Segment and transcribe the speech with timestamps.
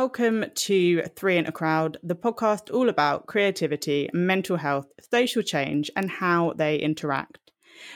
[0.00, 5.88] Welcome to Three in a Crowd, the podcast all about creativity, mental health, social change,
[5.94, 7.52] and how they interact.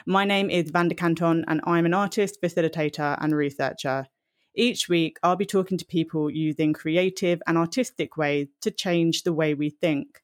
[0.07, 4.07] My name is Vanda Canton, and I'm an artist, facilitator, and researcher.
[4.55, 9.33] Each week, I'll be talking to people using creative and artistic ways to change the
[9.33, 10.23] way we think.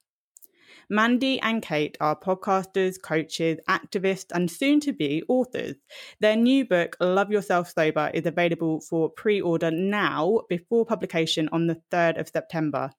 [0.91, 5.77] Mandy and Kate are podcasters, coaches, activists, and soon to be authors.
[6.21, 11.67] Their new book, Love Yourself Sober, is available for pre order now before publication on
[11.67, 12.91] the 3rd of September.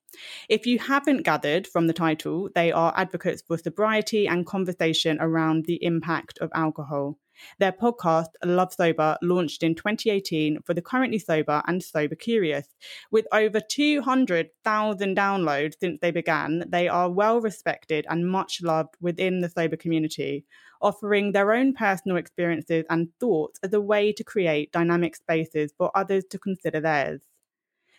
[0.50, 5.66] If you haven't gathered from the title, they are advocates for sobriety and conversation around
[5.66, 7.18] the impact of alcohol.
[7.60, 12.68] Their podcast, Love Sober, launched in 2018 for the currently sober and sober curious.
[13.12, 19.42] With over 200,000 downloads since they began, they are well respected and much loved within
[19.42, 20.46] the sober community,
[20.82, 25.92] offering their own personal experiences and thoughts as a way to create dynamic spaces for
[25.96, 27.22] others to consider theirs.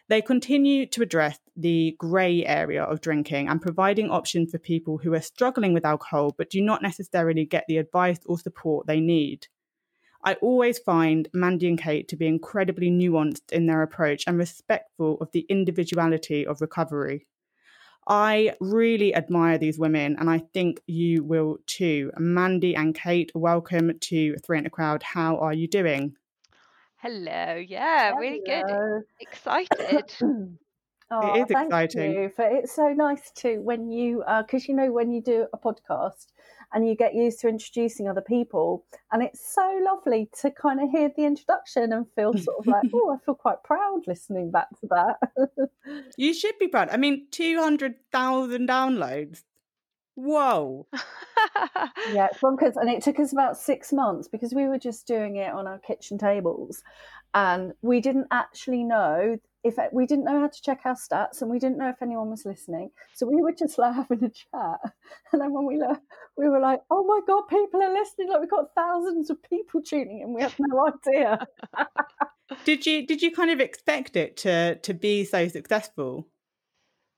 [0.08, 5.14] They continue to address the grey area of drinking and providing options for people who
[5.14, 9.48] are struggling with alcohol but do not necessarily get the advice or support they need.
[10.22, 15.18] I always find Mandy and Kate to be incredibly nuanced in their approach and respectful
[15.20, 17.26] of the individuality of recovery.
[18.08, 22.12] I really admire these women, and I think you will too.
[22.16, 25.02] Mandy and Kate, welcome to Three in a Crowd.
[25.02, 26.16] How are you doing?
[26.98, 27.54] Hello.
[27.56, 29.04] Yeah, really good.
[29.20, 30.12] Excited.
[31.08, 32.12] Oh, It is thank exciting.
[32.12, 32.28] you.
[32.34, 35.56] For it's so nice to when you uh, because you know when you do a
[35.56, 36.26] podcast
[36.74, 40.90] and you get used to introducing other people, and it's so lovely to kind of
[40.90, 44.68] hear the introduction and feel sort of like, oh, I feel quite proud listening back
[44.80, 45.70] to that.
[46.16, 46.88] You should be proud.
[46.90, 49.44] I mean, 200,000 downloads.
[50.16, 50.86] Whoa.
[52.10, 55.36] yeah, it's bonkers, and it took us about six months because we were just doing
[55.36, 56.82] it on our kitchen tables,
[57.34, 61.50] and we didn't actually know if we didn't know how to check our stats, and
[61.50, 62.90] we didn't know if anyone was listening.
[63.14, 64.80] So we were just like having a chat,
[65.32, 66.00] and then when we learned,
[66.38, 68.30] we were like, "Oh my god, people are listening!
[68.30, 70.32] Like we've got thousands of people tuning in.
[70.32, 71.46] We had no idea."
[72.64, 76.28] Did you did you kind of expect it to to be so successful?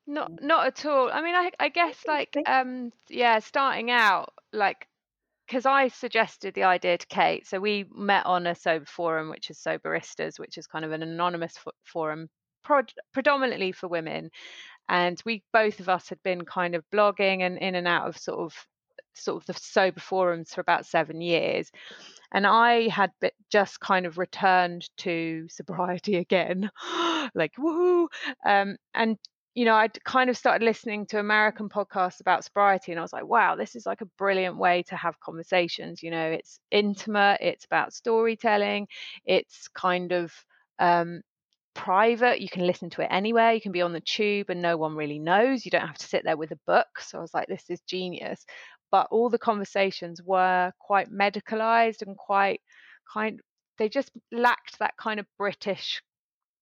[0.08, 1.10] Not not at all.
[1.12, 4.88] I mean, I I guess like um yeah, starting out like
[5.46, 7.46] because I suggested the idea to Kate.
[7.46, 11.02] So we met on a sober forum, which is Soberistas, which is kind of an
[11.02, 12.28] anonymous fo- forum
[12.64, 14.30] prod- predominantly for women.
[14.88, 18.16] And we both of us had been kind of blogging and in and out of
[18.16, 18.54] sort of
[19.14, 21.70] sort of the sober forums for about seven years.
[22.32, 23.10] And I had
[23.50, 26.70] just kind of returned to sobriety again,
[27.34, 28.08] like woohoo.
[28.46, 29.18] Um, and
[29.58, 33.12] you know, I'd kind of started listening to American podcasts about sobriety, and I was
[33.12, 36.00] like, wow, this is like a brilliant way to have conversations.
[36.00, 38.86] You know, it's intimate, it's about storytelling,
[39.24, 40.32] it's kind of
[40.78, 41.22] um,
[41.74, 42.40] private.
[42.40, 43.52] You can listen to it anywhere.
[43.52, 45.64] You can be on the tube and no one really knows.
[45.64, 46.86] You don't have to sit there with a book.
[47.00, 48.46] So I was like, this is genius.
[48.92, 52.60] But all the conversations were quite medicalized and quite
[53.12, 53.40] kind
[53.78, 56.02] they just lacked that kind of British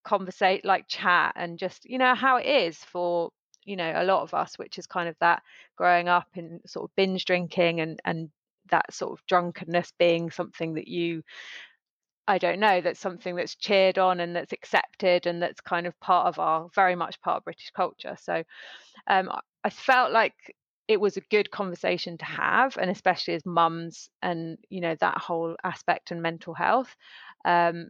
[0.07, 3.29] conversate like chat and just you know how it is for
[3.65, 5.43] you know a lot of us which is kind of that
[5.77, 8.29] growing up in sort of binge drinking and and
[8.71, 11.23] that sort of drunkenness being something that you
[12.27, 15.99] I don't know that's something that's cheered on and that's accepted and that's kind of
[15.99, 18.17] part of our very much part of British culture.
[18.19, 18.43] So
[19.07, 19.29] um
[19.63, 20.35] I- felt like
[20.87, 25.17] it was a good conversation to have and especially as mums and you know that
[25.17, 26.95] whole aspect and mental health.
[27.45, 27.89] Um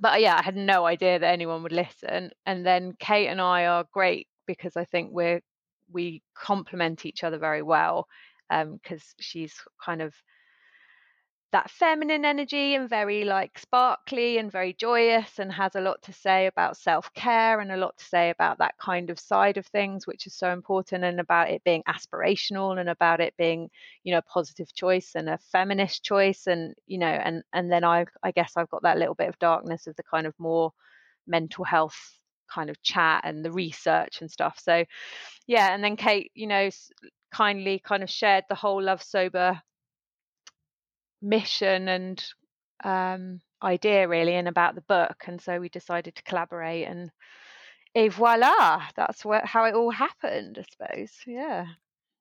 [0.00, 2.30] but uh, yeah, I had no idea that anyone would listen.
[2.46, 5.40] And then Kate and I are great because I think we're
[5.92, 8.06] we complement each other very well.
[8.50, 9.54] Um, because she's
[9.84, 10.14] kind of
[11.52, 16.12] that feminine energy and very like sparkly and very joyous and has a lot to
[16.12, 20.06] say about self-care and a lot to say about that kind of side of things
[20.06, 23.70] which is so important and about it being aspirational and about it being
[24.04, 27.84] you know a positive choice and a feminist choice and you know and and then
[27.84, 30.72] I I guess I've got that little bit of darkness of the kind of more
[31.26, 31.96] mental health
[32.52, 34.58] kind of chat and the research and stuff.
[34.58, 34.84] So
[35.46, 36.68] yeah and then Kate you know
[37.32, 39.60] kindly kind of shared the whole love sober
[41.22, 42.24] mission and
[42.84, 47.10] um, idea really and about the book and so we decided to collaborate and
[47.94, 51.66] et voila that's what, how it all happened i suppose yeah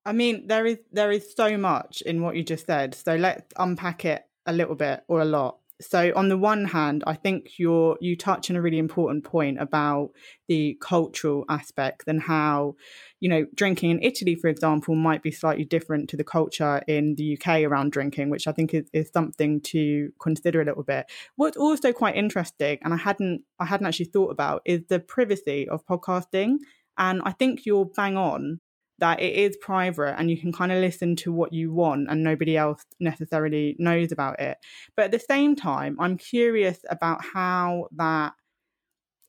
[0.07, 2.95] I mean, there is there is so much in what you just said.
[2.95, 5.57] So let's unpack it a little bit or a lot.
[5.79, 9.61] So on the one hand, I think you're you touch on a really important point
[9.61, 10.09] about
[10.47, 12.75] the cultural aspect and how,
[13.19, 17.13] you know, drinking in Italy, for example, might be slightly different to the culture in
[17.15, 21.05] the UK around drinking, which I think is, is something to consider a little bit.
[21.35, 25.69] What's also quite interesting, and I hadn't I hadn't actually thought about, is the privacy
[25.69, 26.57] of podcasting.
[26.97, 28.59] And I think you're bang on
[28.99, 32.23] that it is private and you can kind of listen to what you want and
[32.23, 34.57] nobody else necessarily knows about it.
[34.95, 38.33] But at the same time, I'm curious about how that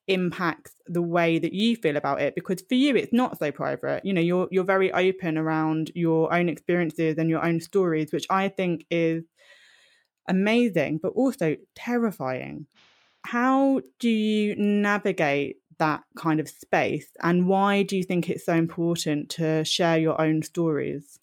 [0.08, 4.02] impacts the way that you feel about it because for you it's not so private
[4.06, 8.24] you know you're you're very open around your own experiences and your own stories which
[8.30, 9.22] i think is
[10.26, 12.66] amazing but also terrifying
[13.22, 18.54] how do you navigate that kind of space and why do you think it's so
[18.54, 21.20] important to share your own stories?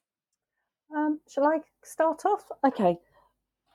[0.96, 2.44] Um, shall i start off?
[2.66, 2.98] Okay.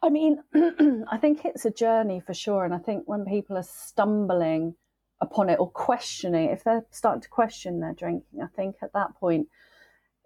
[0.03, 0.43] I mean
[1.13, 4.75] i think it's a journey for sure and i think when people are stumbling
[5.21, 9.15] upon it or questioning if they're starting to question their drinking i think at that
[9.17, 9.49] point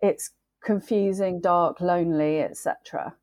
[0.00, 0.30] it's
[0.64, 3.14] confusing dark lonely etc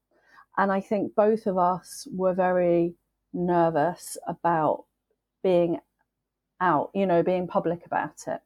[0.57, 2.95] and i think both of us were very
[3.33, 4.83] nervous about
[5.41, 5.79] being
[6.61, 8.39] out, you know, being public about it.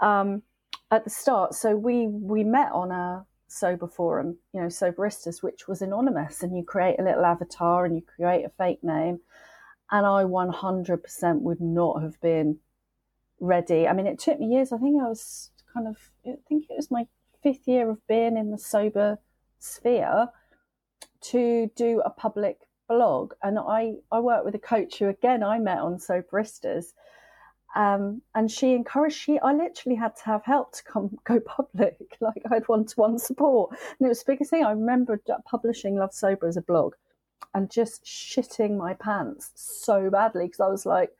[0.00, 0.42] Um,
[0.90, 5.66] at the start, so we we met on a sober forum, you know, Soberistas, which
[5.66, 9.20] was anonymous, and you create a little avatar and you create a fake name.
[9.90, 12.58] And I 100% would not have been
[13.40, 13.88] ready.
[13.88, 14.70] I mean, it took me years.
[14.70, 15.96] I think I was kind of,
[16.26, 17.06] I think it was my
[17.42, 19.18] fifth year of being in the sober
[19.58, 20.28] sphere
[21.20, 23.32] to do a public blog.
[23.42, 26.92] And I, I worked with a coach who, again, I met on Soberistas.
[27.76, 31.96] Um, and she encouraged she I literally had to have help to come go public.
[32.20, 33.70] Like I had one to one support.
[33.98, 34.64] And it was the biggest thing.
[34.64, 36.94] I remember publishing Love Sober as a blog
[37.54, 41.10] and just shitting my pants so badly because I was like,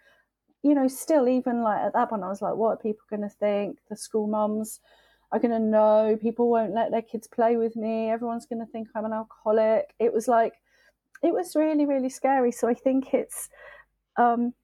[0.62, 3.30] you know, still even like at that point I was like, what are people gonna
[3.30, 3.78] think?
[3.88, 4.80] The school mums
[5.30, 9.04] are gonna know, people won't let their kids play with me, everyone's gonna think I'm
[9.04, 9.94] an alcoholic.
[9.98, 10.54] It was like
[11.22, 12.52] it was really, really scary.
[12.52, 13.48] So I think it's
[14.16, 14.54] um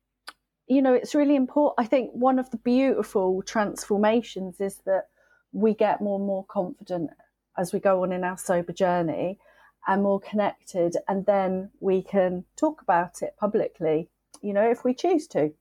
[0.67, 1.75] you know, it's really important.
[1.79, 5.09] I think one of the beautiful transformations is that
[5.53, 7.11] we get more and more confident
[7.59, 9.39] as we go on in our sober journey
[9.87, 10.97] and more connected.
[11.09, 14.09] And then we can talk about it publicly,
[14.43, 15.53] you know, if we choose to.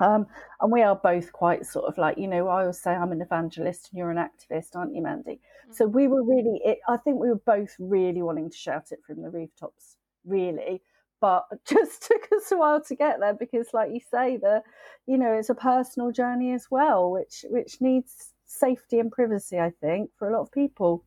[0.00, 0.26] Um,
[0.60, 3.20] and we are both quite sort of like, you know, I always say I'm an
[3.20, 5.32] evangelist and you're an activist, aren't you, Mandy?
[5.64, 5.72] Mm-hmm.
[5.72, 9.00] So we were really, it, I think we were both really wanting to shout it
[9.06, 10.82] from the rooftops, really
[11.22, 14.62] but just took us a while to get there because like you say the
[15.06, 19.70] you know it's a personal journey as well which which needs safety and privacy i
[19.80, 21.04] think for a lot of people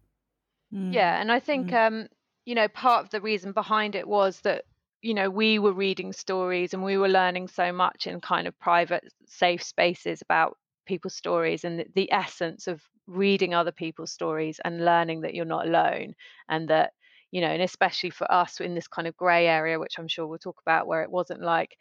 [0.74, 0.92] mm.
[0.92, 1.88] yeah and i think mm.
[1.88, 2.08] um
[2.46, 4.64] you know part of the reason behind it was that
[5.02, 8.58] you know we were reading stories and we were learning so much in kind of
[8.60, 10.58] private safe spaces about
[10.88, 15.46] people's stories and the, the essence of reading other people's stories and learning that you're
[15.46, 16.14] not alone
[16.50, 16.94] and that
[17.32, 20.28] you know, and especially for us in this kind of grey area, which I'm sure
[20.28, 21.76] we'll talk about, where it wasn't like,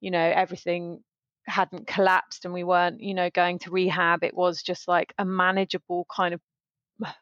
[0.00, 1.00] you know, everything
[1.46, 4.24] hadn't collapsed and we weren't, you know, going to rehab.
[4.24, 6.40] It was just like a manageable kind of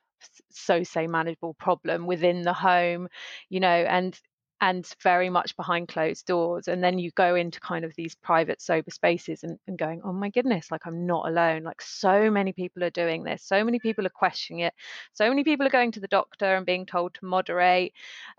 [0.51, 3.09] so say manageable problem within the home
[3.51, 4.19] you know and
[4.61, 8.63] and very much behind closed doors and then you go into kind of these private
[8.63, 11.65] sober spaces and, and, going oh my goodness like i'm not alone.
[11.65, 14.73] Like so many people are doing this so many people are questioning it
[15.13, 17.93] so many people are going to the doctor and being told to moderate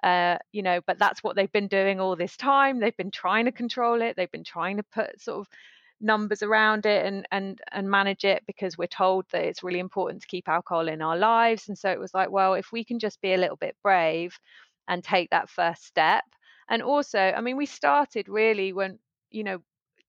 [0.03, 3.45] uh, you know but that's what they've been doing all this time they've been trying
[3.45, 5.47] to control it they've been trying to put sort of
[6.01, 10.21] numbers around it and and and manage it because we're told that it's really important
[10.21, 12.99] to keep alcohol in our lives and so it was like well if we can
[12.99, 14.37] just be a little bit brave
[14.87, 16.23] and take that first step.
[16.69, 18.99] And also, I mean, we started really when,
[19.29, 19.59] you know,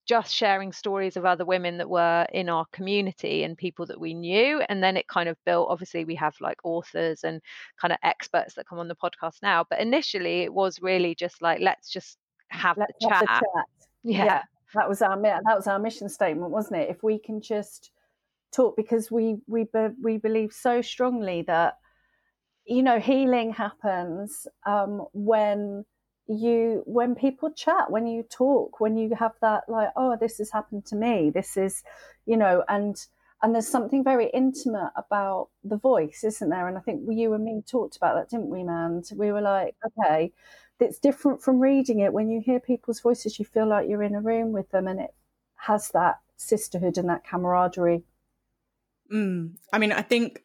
[0.07, 4.15] just sharing stories of other women that were in our community and people that we
[4.15, 4.63] knew.
[4.69, 7.43] And then it kind of built, obviously, we have like authors and
[7.81, 9.65] kind of experts that come on the podcast now.
[9.69, 12.19] But initially, it was really just like, let's just
[12.51, 13.41] have, let's the, have chat.
[13.43, 13.65] the chat.
[14.09, 14.25] Yeah.
[14.25, 14.43] yeah.
[14.75, 16.91] That was our that was our mission statement, wasn't it?
[16.91, 17.91] If we can just
[18.53, 19.67] talk, because we we
[20.01, 21.79] we believe so strongly that
[22.67, 25.85] you know, healing happens um, when
[26.29, 30.51] you when people chat when you talk when you have that like oh this has
[30.51, 31.31] happened to me.
[31.31, 31.85] This is
[32.25, 32.97] you know and
[33.43, 36.67] and there's something very intimate about the voice isn't there?
[36.67, 39.77] And i think you and me talked about that didn't we man we were like
[39.87, 40.33] okay.
[40.79, 42.13] It's different from reading it.
[42.13, 45.01] When you hear people's voices you feel like you're in a room with them and
[45.01, 45.15] it
[45.55, 48.03] has that sisterhood and that camaraderie.
[49.13, 49.53] Mm.
[49.73, 50.43] i mean i think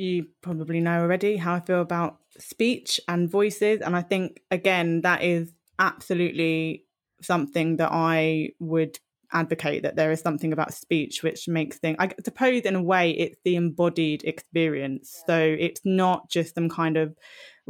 [0.00, 3.80] you probably know already how I feel about speech and voices.
[3.80, 6.86] And I think, again, that is absolutely
[7.22, 8.98] something that I would
[9.32, 13.12] advocate that there is something about speech which makes things i suppose in a way
[13.12, 17.16] it's the embodied experience so it's not just some kind of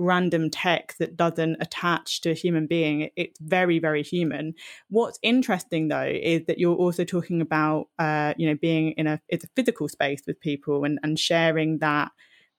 [0.00, 3.10] random tech that doesn't attach to a human being.
[3.16, 4.54] It's very very human.
[4.88, 9.20] What's interesting though is that you're also talking about uh, you know being in a
[9.28, 12.10] it's a physical space with people and and sharing that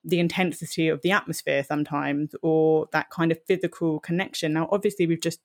[0.03, 4.53] the intensity of the atmosphere sometimes or that kind of physical connection.
[4.53, 5.39] Now obviously we've just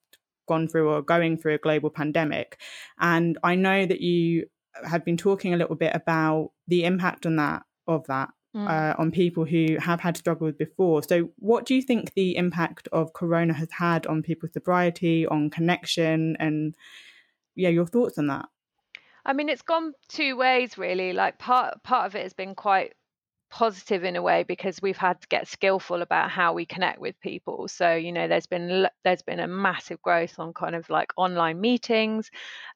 [0.46, 2.58] gone through or going through a global pandemic.
[3.00, 4.46] And I know that you
[4.84, 8.68] have been talking a little bit about the impact on that of that mm.
[8.68, 11.02] uh, on people who have had struggles before.
[11.02, 15.50] So, what do you think the impact of Corona has had on people's sobriety, on
[15.50, 16.74] connection, and
[17.54, 18.46] yeah, your thoughts on that?
[19.24, 21.12] I mean, it's gone two ways really.
[21.12, 22.94] Like part part of it has been quite
[23.50, 27.18] positive in a way because we've had to get skillful about how we connect with
[27.20, 27.68] people.
[27.68, 31.60] So you know there's been there's been a massive growth on kind of like online
[31.60, 32.30] meetings.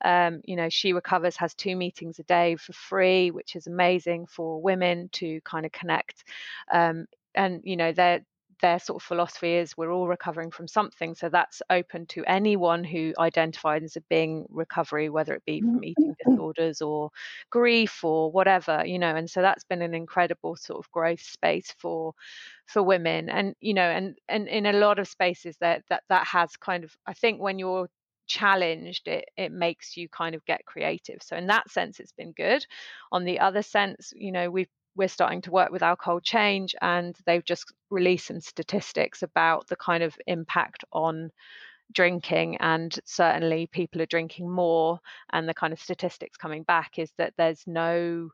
[0.04, 4.26] Um, you know she recovers has two meetings a day for free which is amazing
[4.26, 6.24] for women to kind of connect.
[6.72, 8.24] Um, and you know they're
[8.60, 11.14] their sort of philosophy is we're all recovering from something.
[11.14, 15.84] So that's open to anyone who identifies as being recovery, whether it be from mm-hmm.
[15.84, 17.10] eating disorders or
[17.50, 19.14] grief or whatever, you know.
[19.14, 22.14] And so that's been an incredible sort of growth space for
[22.66, 23.28] for women.
[23.28, 26.84] And you know, and and in a lot of spaces that that that has kind
[26.84, 27.88] of I think when you're
[28.26, 32.30] challenged it it makes you kind of get creative so in that sense it's been
[32.30, 32.64] good
[33.10, 34.68] on the other sense you know we've
[35.00, 39.76] we're starting to work with Alcohol Change, and they've just released some statistics about the
[39.76, 41.30] kind of impact on
[41.92, 45.00] drinking and certainly people are drinking more
[45.32, 48.28] and the kind of statistics coming back is that there's no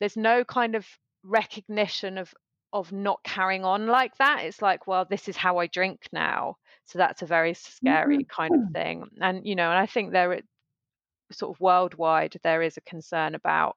[0.00, 0.86] there's no kind of
[1.24, 2.32] recognition of
[2.72, 4.44] of not carrying on like that.
[4.44, 6.56] It's like well this is how i drink now.
[6.84, 8.42] So that's a very scary mm-hmm.
[8.42, 9.04] kind of thing.
[9.20, 10.40] And you know and i think there
[11.32, 13.76] sort of worldwide there is a concern about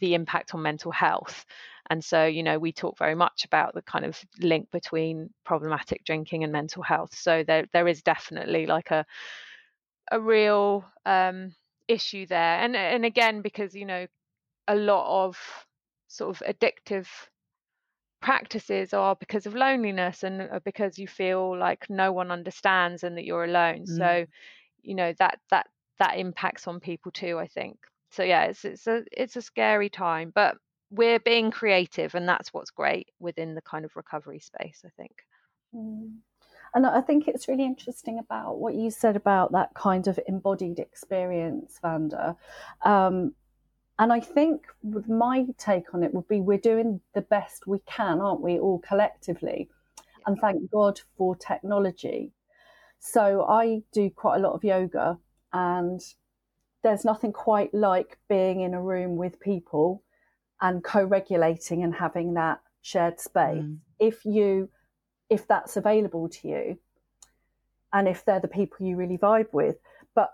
[0.00, 1.44] the impact on mental health.
[1.90, 6.04] And so, you know, we talk very much about the kind of link between problematic
[6.04, 7.14] drinking and mental health.
[7.14, 9.04] So there there is definitely like a
[10.10, 11.54] a real um,
[11.88, 12.58] issue there.
[12.60, 14.06] And and again, because you know,
[14.66, 15.38] a lot of
[16.08, 17.06] sort of addictive
[18.22, 23.18] practices are because of loneliness and uh, because you feel like no one understands and
[23.18, 23.84] that you're alone.
[23.86, 23.98] Mm.
[23.98, 24.26] So,
[24.82, 25.66] you know, that that
[25.98, 27.76] that impacts on people too, I think
[28.14, 30.56] so yeah it's it's a it's a scary time but
[30.90, 35.12] we're being creative and that's what's great within the kind of recovery space i think.
[35.74, 36.18] Mm.
[36.74, 40.78] and i think it's really interesting about what you said about that kind of embodied
[40.78, 42.36] experience vanda.
[42.84, 43.34] Um,
[43.98, 47.80] and i think with my take on it would be we're doing the best we
[47.86, 49.68] can aren't we all collectively?
[50.26, 52.32] And thank god for technology.
[52.98, 55.18] So i do quite a lot of yoga
[55.52, 56.00] and
[56.84, 60.02] there's nothing quite like being in a room with people
[60.60, 63.62] and co-regulating and having that shared space.
[63.62, 63.78] Mm.
[63.98, 64.68] if you
[65.30, 66.78] if that's available to you
[67.94, 69.76] and if they're the people you really vibe with.
[70.14, 70.30] But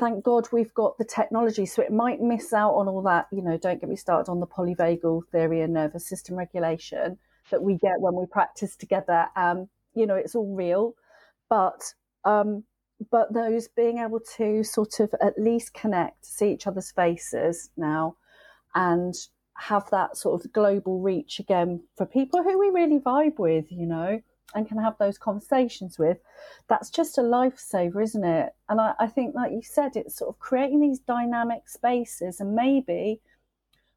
[0.00, 3.42] thank god we've got the technology so it might miss out on all that you
[3.42, 7.18] know don't get me started on the polyvagal theory and nervous system regulation
[7.50, 9.26] that we get when we practice together.
[9.36, 10.94] Um you know it's all real.
[11.50, 11.92] But
[12.24, 12.64] um
[13.10, 18.16] but those being able to sort of at least connect, see each other's faces now,
[18.74, 19.14] and
[19.54, 23.86] have that sort of global reach again for people who we really vibe with, you
[23.86, 24.20] know,
[24.54, 26.18] and can have those conversations with,
[26.68, 28.54] that's just a lifesaver, isn't it?
[28.68, 32.54] And I, I think, like you said, it's sort of creating these dynamic spaces, and
[32.54, 33.20] maybe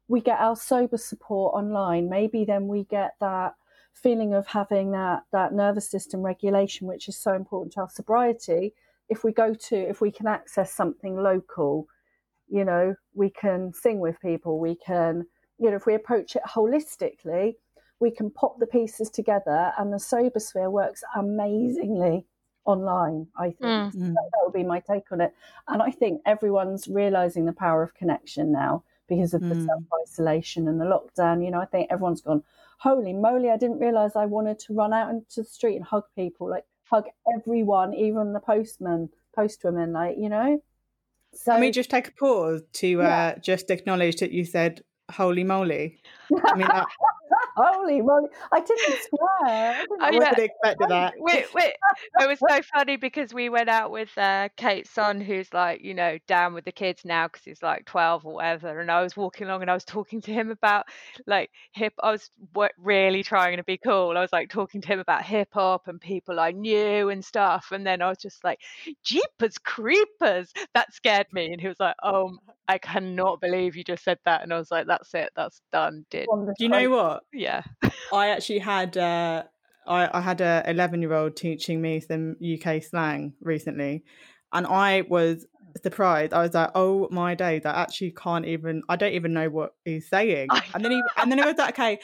[0.08, 2.10] we get our sober support online.
[2.10, 3.54] Maybe then we get that
[3.92, 8.74] feeling of having that that nervous system regulation, which is so important to our sobriety
[9.10, 11.86] if we go to if we can access something local
[12.48, 15.26] you know we can sing with people we can
[15.58, 17.54] you know if we approach it holistically
[17.98, 22.24] we can pop the pieces together and the sober sphere works amazingly
[22.64, 23.92] online i think mm.
[23.92, 25.34] that, that would be my take on it
[25.68, 29.48] and i think everyone's realizing the power of connection now because of mm.
[29.48, 32.42] the self-isolation and the lockdown you know i think everyone's gone
[32.78, 36.04] holy moly i didn't realize i wanted to run out into the street and hug
[36.14, 37.04] people like hug
[37.36, 40.62] everyone, even the postman, postwoman, like, you know?
[41.32, 45.44] So, Let me just take a pause to uh, just acknowledge that you said holy
[45.44, 46.00] moly.
[46.44, 46.86] I mean, that,
[47.60, 48.28] Holy moly!
[48.52, 49.20] I didn't swear.
[49.42, 51.14] I, didn't I wasn't expecting that.
[51.18, 51.74] Wait, wait.
[52.20, 55.94] It was so funny because we went out with uh, Kate's son, who's like, you
[55.94, 58.80] know, down with the kids now because he's like twelve or whatever.
[58.80, 60.86] And I was walking along and I was talking to him about
[61.26, 61.92] like hip.
[62.02, 62.30] I was
[62.78, 64.16] really trying to be cool.
[64.16, 67.68] I was like talking to him about hip hop and people I knew and stuff.
[67.72, 68.60] And then I was just like,
[69.04, 70.52] Jeepers creepers!
[70.74, 71.52] That scared me.
[71.52, 72.38] And he was like, Oh,
[72.68, 74.42] I cannot believe you just said that.
[74.42, 75.30] And I was like, That's it.
[75.36, 76.06] That's done.
[76.10, 76.26] Did
[76.56, 77.22] do you know what?
[77.32, 77.49] Yeah.
[78.12, 79.44] I actually had uh,
[79.86, 84.04] I, I had a eleven year old teaching me some UK slang recently,
[84.52, 85.46] and I was
[85.82, 86.32] surprised.
[86.32, 87.64] I was like, "Oh my days!
[87.64, 88.82] I actually can't even.
[88.88, 91.74] I don't even know what he's saying." And then he and then he was like,
[91.78, 91.98] "Okay."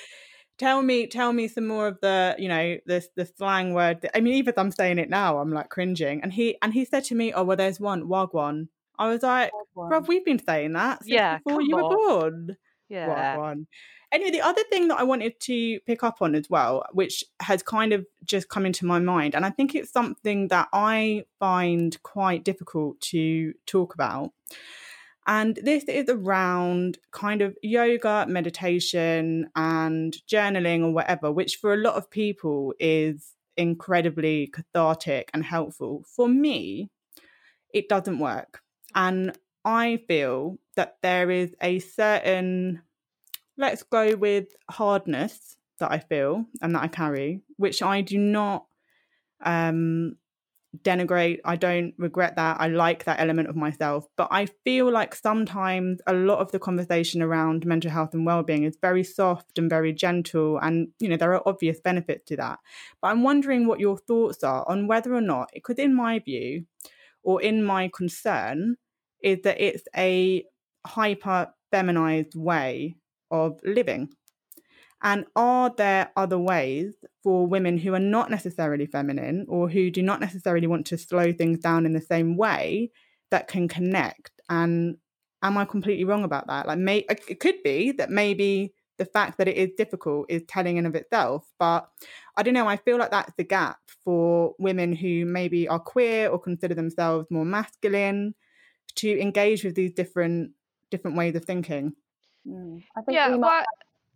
[0.58, 4.08] Tell me, tell me some more of the, you know, the the slang word.
[4.14, 6.22] I mean, even if I'm saying it now, I'm like cringing.
[6.22, 9.52] And he and he said to me, "Oh well, there's one wagwan." I was like,
[9.74, 12.56] "Bro, we've been saying that since Yeah, before you come were born."
[12.88, 13.36] Yeah.
[13.36, 13.66] Wagwan.
[14.12, 17.62] Anyway, the other thing that I wanted to pick up on as well, which has
[17.62, 22.00] kind of just come into my mind, and I think it's something that I find
[22.02, 24.32] quite difficult to talk about.
[25.26, 31.78] And this is around kind of yoga, meditation, and journaling or whatever, which for a
[31.78, 36.04] lot of people is incredibly cathartic and helpful.
[36.06, 36.90] For me,
[37.74, 38.60] it doesn't work.
[38.94, 42.82] And I feel that there is a certain,
[43.58, 48.66] let's go with hardness that I feel and that I carry, which I do not
[49.44, 50.16] um,
[50.82, 51.40] denigrate.
[51.44, 52.60] I don't regret that.
[52.60, 54.06] I like that element of myself.
[54.16, 58.64] But I feel like sometimes a lot of the conversation around mental health and well-being
[58.64, 60.58] is very soft and very gentle.
[60.58, 62.58] And, you know, there are obvious benefits to that.
[63.00, 66.66] But I'm wondering what your thoughts are on whether or not, because in my view,
[67.22, 68.76] or in my concern,
[69.22, 70.44] is that it's a
[70.86, 72.96] hyper feminized way
[73.30, 74.08] of living.
[75.02, 80.02] And are there other ways for women who are not necessarily feminine or who do
[80.02, 82.90] not necessarily want to slow things down in the same way
[83.30, 84.30] that can connect?
[84.48, 84.96] And
[85.42, 86.66] am I completely wrong about that?
[86.66, 90.78] Like, may it could be that maybe the fact that it is difficult is telling
[90.78, 91.88] in of itself, but
[92.36, 92.66] I don't know.
[92.66, 97.26] I feel like that's the gap for women who maybe are queer or consider themselves
[97.30, 98.34] more masculine
[98.96, 100.52] to engage with these different
[100.90, 101.92] different ways of thinking.
[102.46, 102.82] Mm.
[102.96, 103.64] I think Yeah, we might well,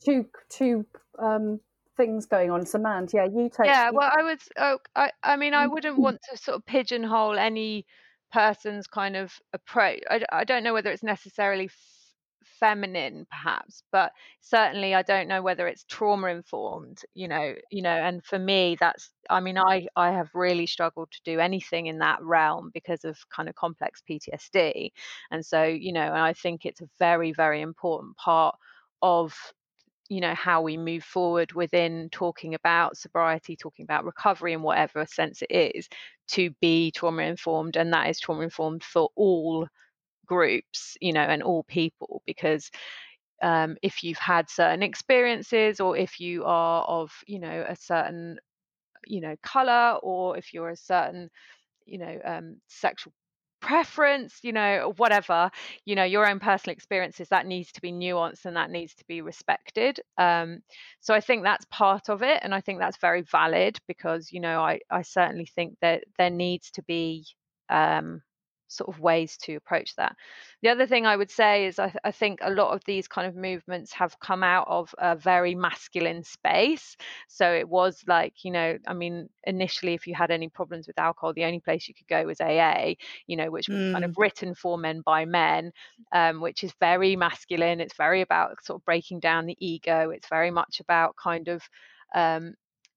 [0.05, 0.87] two two
[1.19, 1.61] um,
[1.97, 2.65] things going on.
[2.65, 3.67] Samantha, yeah, you take.
[3.67, 5.73] yeah you- well i would oh, I, I mean i Mm.
[5.73, 7.85] wouldn't want to sort of pigeonhole any
[8.33, 11.69] person's kind of approach I, I don't know whether it's necessarily
[12.45, 17.91] feminine perhaps but certainly i don't know whether it's trauma informed you know you know
[17.91, 21.99] and for me that's i mean i i have really struggled to do anything in
[21.99, 24.91] that realm because of kind of complex ptsd
[25.31, 28.57] and so you know and i think it's a very very important part
[29.03, 29.35] of
[30.09, 35.07] you know how we move forward within talking about sobriety talking about recovery in whatever
[35.07, 35.89] sense it is
[36.29, 39.67] to be trauma informed and that is trauma informed for all
[40.31, 42.71] groups you know and all people because
[43.43, 48.39] um, if you've had certain experiences or if you are of you know a certain
[49.07, 51.29] you know color or if you're a certain
[51.85, 53.13] you know um, sexual
[53.61, 55.51] preference you know whatever
[55.85, 59.05] you know your own personal experiences that needs to be nuanced and that needs to
[59.09, 60.61] be respected um,
[61.01, 64.41] so i think that's part of it and i think that's very valid because you
[64.41, 67.27] know i i certainly think that there needs to be
[67.69, 68.23] um,
[68.71, 70.17] sort of ways to approach that.
[70.63, 73.27] The other thing i would say is I, I think a lot of these kind
[73.27, 76.97] of movements have come out of a very masculine space.
[77.29, 80.99] So it was like you know i mean initially if you had any problems with
[80.99, 82.95] alcohol the only place you could go was aa
[83.27, 85.73] you know which was kind of written for men by men
[86.13, 87.81] um, which is very masculine.
[87.81, 90.11] It's very about sort of breaking down the ego.
[90.11, 91.63] It's very much about kind of
[92.15, 92.55] um,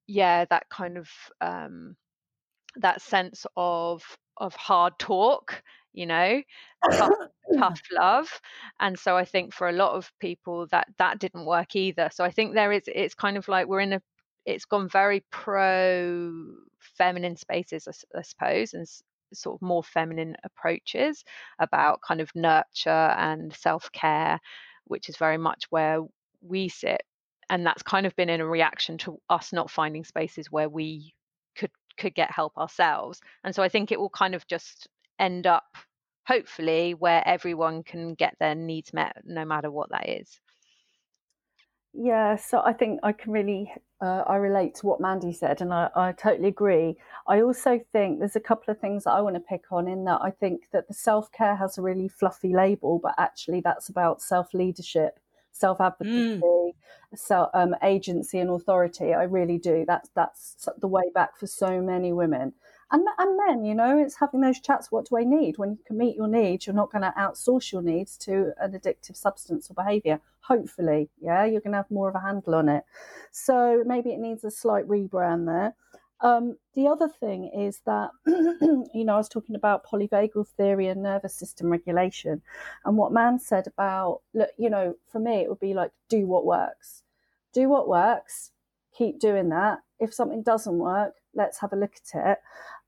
[0.08, 1.10] yeah that kind of
[1.42, 1.96] um,
[2.78, 4.04] that sense of
[4.38, 6.42] of hard talk you know
[6.92, 7.14] tough,
[7.58, 8.42] tough love
[8.80, 12.10] and so i think for a lot of people that that didn't work either.
[12.12, 14.02] So i think there is it's kind of like we're in a
[14.46, 16.34] it's gone very pro
[16.98, 18.86] feminine spaces I suppose and
[19.34, 21.24] sort of more feminine approaches
[21.60, 24.40] about kind of nurture and self-care
[24.86, 26.02] which is very much where
[26.42, 27.02] we sit.
[27.50, 31.14] And that's kind of been in a reaction to us not finding spaces where we
[31.98, 34.88] could get help ourselves and so i think it will kind of just
[35.20, 35.78] end up
[36.28, 40.40] hopefully where everyone can get their needs met no matter what that is
[41.96, 45.72] Yeah, so I think I can really uh, I relate to what Mandy said, and
[45.72, 46.98] I, I totally agree.
[47.28, 50.04] I also think there's a couple of things that I want to pick on in
[50.06, 53.90] that I think that the self care has a really fluffy label, but actually that's
[53.90, 55.20] about self leadership
[55.54, 56.74] self advocacy, mm.
[57.16, 59.14] self um, agency, and authority.
[59.14, 59.86] I really do.
[59.88, 62.54] That's that's the way back for so many women
[62.94, 63.66] and and men.
[63.66, 64.92] You know, it's having those chats.
[64.92, 65.58] What do I need?
[65.58, 68.72] When you can meet your needs, you're not going to outsource your needs to an
[68.74, 70.20] addictive substance or behaviour.
[70.42, 72.84] Hopefully, yeah, you're going to have more of a handle on it.
[73.32, 75.76] So maybe it needs a slight rebrand there.
[76.24, 81.04] Um, the other thing is that, you know, I was talking about polyvagal theory and
[81.04, 82.42] nervous system regulation.
[82.86, 86.26] And what Mann said about, look, you know, for me, it would be like, do
[86.26, 87.04] what works.
[87.54, 88.52] Do what works,
[88.98, 89.80] keep doing that.
[90.00, 92.38] If something doesn't work, let's have a look at it.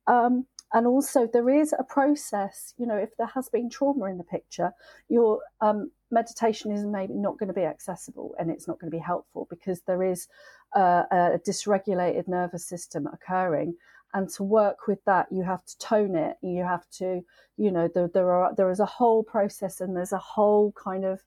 [0.08, 4.18] Um, and also, there is a process, you know, if there has been trauma in
[4.18, 4.72] the picture,
[5.10, 8.98] your um, meditation is maybe not going to be accessible and it's not going to
[8.98, 10.28] be helpful because there is
[10.74, 13.76] a dysregulated nervous system occurring.
[14.14, 16.38] And to work with that you have to tone it.
[16.42, 17.22] You have to
[17.58, 21.04] you know there, there are there is a whole process and there's a whole kind
[21.06, 21.22] of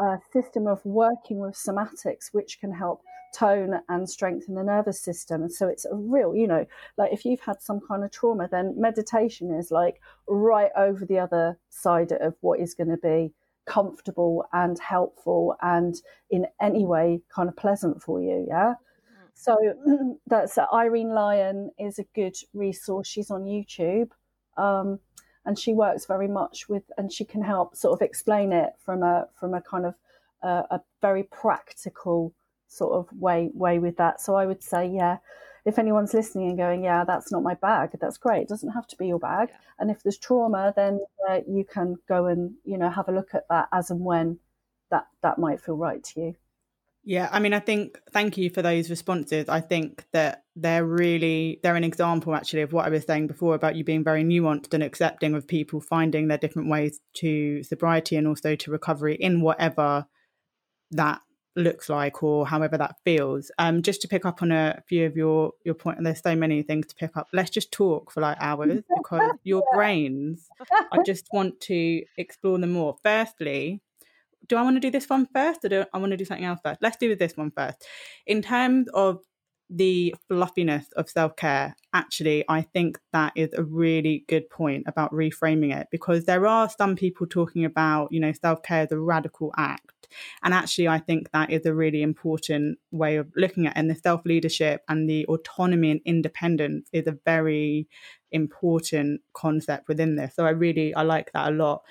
[0.00, 3.02] uh, system of working with somatics which can help
[3.34, 5.42] tone and strengthen the nervous system.
[5.42, 6.64] And so it's a real you know
[6.96, 11.18] like if you've had some kind of trauma then meditation is like right over the
[11.18, 13.34] other side of what is going to be
[13.66, 15.96] comfortable and helpful and
[16.30, 18.46] in any way kind of pleasant for you.
[18.48, 18.74] Yeah.
[19.34, 19.56] So
[20.26, 23.08] that's uh, Irene Lyon is a good resource.
[23.08, 24.10] She's on YouTube.
[24.56, 25.00] Um,
[25.46, 29.02] and she works very much with, and she can help sort of explain it from
[29.02, 29.94] a from a kind of
[30.42, 32.32] uh, a very practical
[32.68, 34.20] sort of way way with that.
[34.20, 35.18] So I would say, yeah,
[35.64, 38.42] if anyone's listening and going, yeah, that's not my bag, that's great.
[38.42, 39.48] It doesn't have to be your bag.
[39.50, 39.56] Yeah.
[39.78, 43.34] And if there's trauma, then uh, you can go and you know have a look
[43.34, 44.38] at that as and when
[44.90, 46.34] that that might feel right to you.
[47.06, 49.48] Yeah, I mean, I think thank you for those responses.
[49.48, 53.54] I think that they're really they're an example actually of what I was saying before
[53.54, 58.16] about you being very nuanced and accepting of people finding their different ways to sobriety
[58.16, 60.06] and also to recovery in whatever
[60.92, 61.20] that
[61.56, 63.50] looks like or however that feels.
[63.58, 66.34] Um just to pick up on a few of your your point and there's so
[66.34, 67.28] many things to pick up.
[67.32, 70.48] Let's just talk for like hours because your brains
[70.92, 72.96] i just want to explore them more.
[73.02, 73.80] Firstly
[74.46, 76.44] do i want to do this one first or do i want to do something
[76.44, 76.82] else first?
[76.82, 77.84] Let's do this one first.
[78.26, 79.20] In terms of
[79.70, 85.12] the fluffiness of self care, actually, I think that is a really good point about
[85.12, 88.98] reframing it because there are some people talking about, you know, self care as a
[88.98, 90.08] radical act.
[90.42, 93.78] And actually, I think that is a really important way of looking at it.
[93.78, 97.88] And the self leadership and the autonomy and independence is a very
[98.32, 100.34] important concept within this.
[100.34, 101.82] So I really, I like that a lot.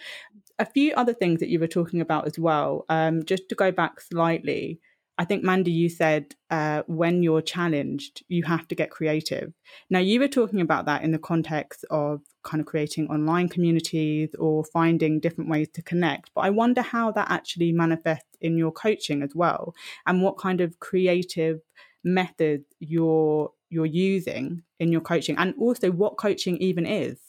[0.59, 3.71] A few other things that you were talking about as well, um, just to go
[3.71, 4.79] back slightly
[5.17, 9.53] I think, Mandy, you said uh, when you're challenged, you have to get creative.
[9.89, 14.33] Now, you were talking about that in the context of kind of creating online communities
[14.39, 16.31] or finding different ways to connect.
[16.33, 19.75] But I wonder how that actually manifests in your coaching as well,
[20.07, 21.61] and what kind of creative
[22.03, 27.19] methods you're you're using in your coaching, and also what coaching even is.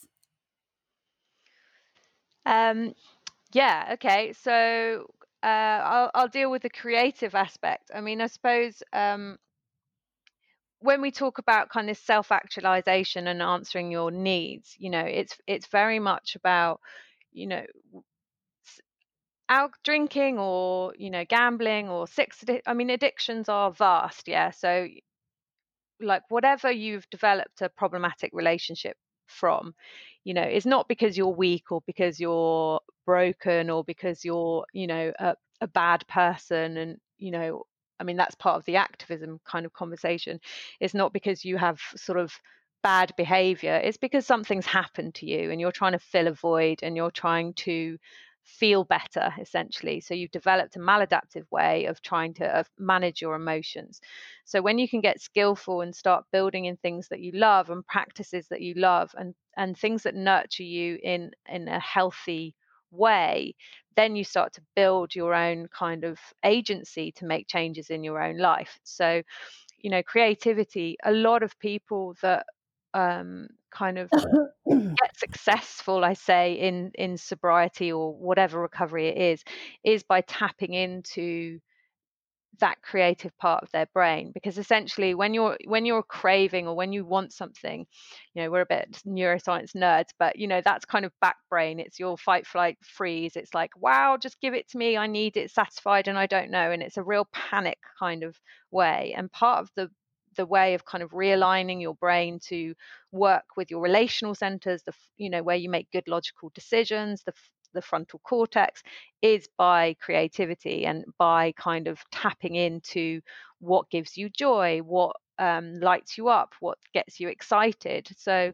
[2.47, 2.93] Um,
[3.53, 3.91] yeah.
[3.93, 4.33] Okay.
[4.33, 5.09] So
[5.47, 7.91] I'll, I'll deal with the creative aspect.
[7.93, 9.37] I mean, I suppose um,
[10.79, 15.37] when we talk about kind of self actualization and answering your needs, you know, it's
[15.47, 16.79] it's very much about,
[17.31, 17.65] you know,
[19.49, 22.43] out drinking or you know gambling or sex.
[22.65, 24.51] I mean, addictions are vast, yeah.
[24.51, 24.87] So,
[25.99, 29.73] like whatever you've developed a problematic relationship from
[30.25, 34.87] you know it's not because you're weak or because you're broken or because you're you
[34.87, 37.63] know a, a bad person and you know
[37.99, 40.41] i mean that's part of the activism kind of conversation.
[40.81, 42.33] It's not because you have sort of
[42.83, 46.79] bad behavior it's because something's happened to you and you're trying to fill a void
[46.83, 47.97] and you're trying to
[48.45, 49.99] feel better essentially.
[49.99, 54.01] So you've developed a maladaptive way of trying to uh, manage your emotions.
[54.45, 57.85] So when you can get skillful and start building in things that you love and
[57.85, 62.55] practices that you love and and things that nurture you in in a healthy
[62.91, 63.55] way
[63.95, 68.21] then you start to build your own kind of agency to make changes in your
[68.21, 68.79] own life.
[68.83, 69.21] So
[69.79, 72.45] you know creativity a lot of people that
[72.95, 74.09] um, kind of
[74.69, 79.43] get successful i say in in sobriety or whatever recovery it is
[79.83, 81.59] is by tapping into
[82.59, 84.31] that creative part of their brain.
[84.33, 87.85] Because essentially when you're when you're craving or when you want something
[88.33, 91.79] you know we're a bit neuroscience nerds but you know that's kind of back brain.
[91.79, 93.35] It's your fight flight freeze.
[93.35, 94.97] It's like wow just give it to me.
[94.97, 96.71] I need it satisfied and i don't know.
[96.71, 98.39] And it's a real panic kind of
[98.71, 99.13] way.
[99.17, 99.89] And part of the
[100.35, 102.73] the way of kind of realigning your brain to
[103.11, 107.33] work with your relational centers the you know where you make good logical decisions the
[107.75, 108.81] the frontal cortex
[109.21, 113.21] is by creativity and by kind of tapping into
[113.59, 118.09] what gives you joy, what um, lights you up, what gets you excited.
[118.17, 118.51] So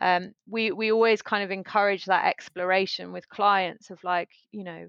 [0.00, 4.88] um, we we always kind of encourage that exploration with clients of like you know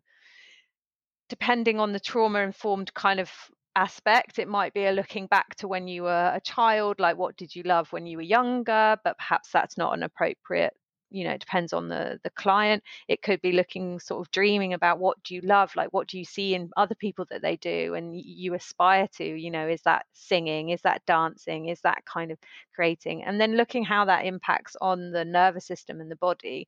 [1.29, 3.31] depending on the trauma informed kind of
[3.75, 4.39] aspect.
[4.39, 7.55] It might be a looking back to when you were a child like what did
[7.55, 8.97] you love when you were younger?
[9.03, 10.73] But perhaps that's not an appropriate
[11.13, 12.83] you know it depends on the the client.
[13.07, 15.75] It could be looking sort of dreaming about what do you love?
[15.75, 19.23] Like what do you see in other people that they do and you aspire to?
[19.23, 20.69] You know is that singing?
[20.69, 21.69] Is that dancing?
[21.69, 22.39] Is that kind of
[22.75, 23.23] creating?
[23.23, 26.67] And then looking how that impacts on the nervous system and the body.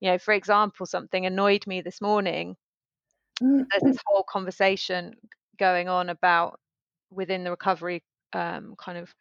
[0.00, 2.56] You know for example something annoyed me this morning.
[3.40, 4.02] There's this mm.
[4.06, 5.14] whole conversation
[5.60, 6.58] going on about
[7.12, 9.14] within the recovery um, kind of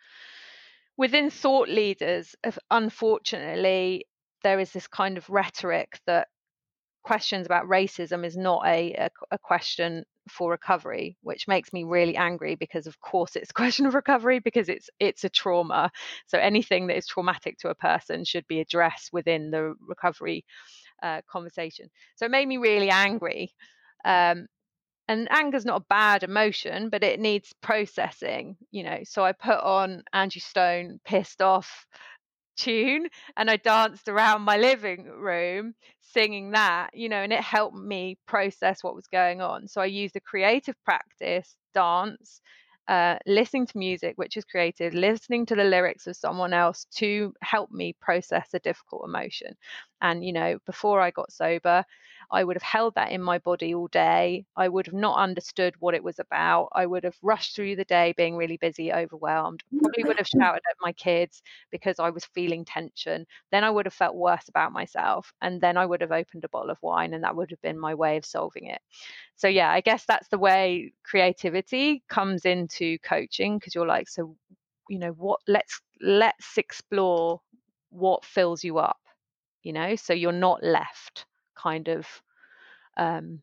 [0.98, 2.36] within thought leaders
[2.72, 4.06] unfortunately
[4.44, 6.28] there is this kind of rhetoric that
[7.04, 12.16] questions about racism is not a, a, a question for recovery which makes me really
[12.16, 15.90] angry because of course it's a question of recovery because it's it's a trauma.
[16.28, 20.46] So anything that is traumatic to a person should be addressed within the recovery
[21.02, 21.90] uh, conversation.
[22.16, 23.54] So it made me really angry
[24.06, 24.48] um,
[25.10, 29.60] and anger's not a bad emotion but it needs processing you know so i put
[29.60, 31.86] on angie stone pissed off
[32.56, 37.76] tune and i danced around my living room singing that you know and it helped
[37.76, 42.42] me process what was going on so i used a creative practice dance
[42.90, 47.32] uh, listening to music which is creative, listening to the lyrics of someone else to
[47.44, 49.56] help me process a difficult emotion.
[50.02, 51.86] And, you know, before I got sober,
[52.32, 54.46] I would have held that in my body all day.
[54.56, 56.70] I would have not understood what it was about.
[56.74, 59.64] I would have rushed through the day being really busy, overwhelmed.
[59.80, 63.26] Probably would have shouted at my kids because I was feeling tension.
[63.52, 65.34] Then I would have felt worse about myself.
[65.42, 67.80] And then I would have opened a bottle of wine, and that would have been
[67.80, 68.82] my way of solving it.
[69.36, 74.36] So, yeah, I guess that's the way creativity comes into coaching because you're like, so,
[74.90, 77.42] you know, what, let's, let's explore
[77.92, 78.98] what fills you up
[79.64, 81.26] you know so you're not left
[81.62, 82.08] kind of
[82.98, 83.42] um,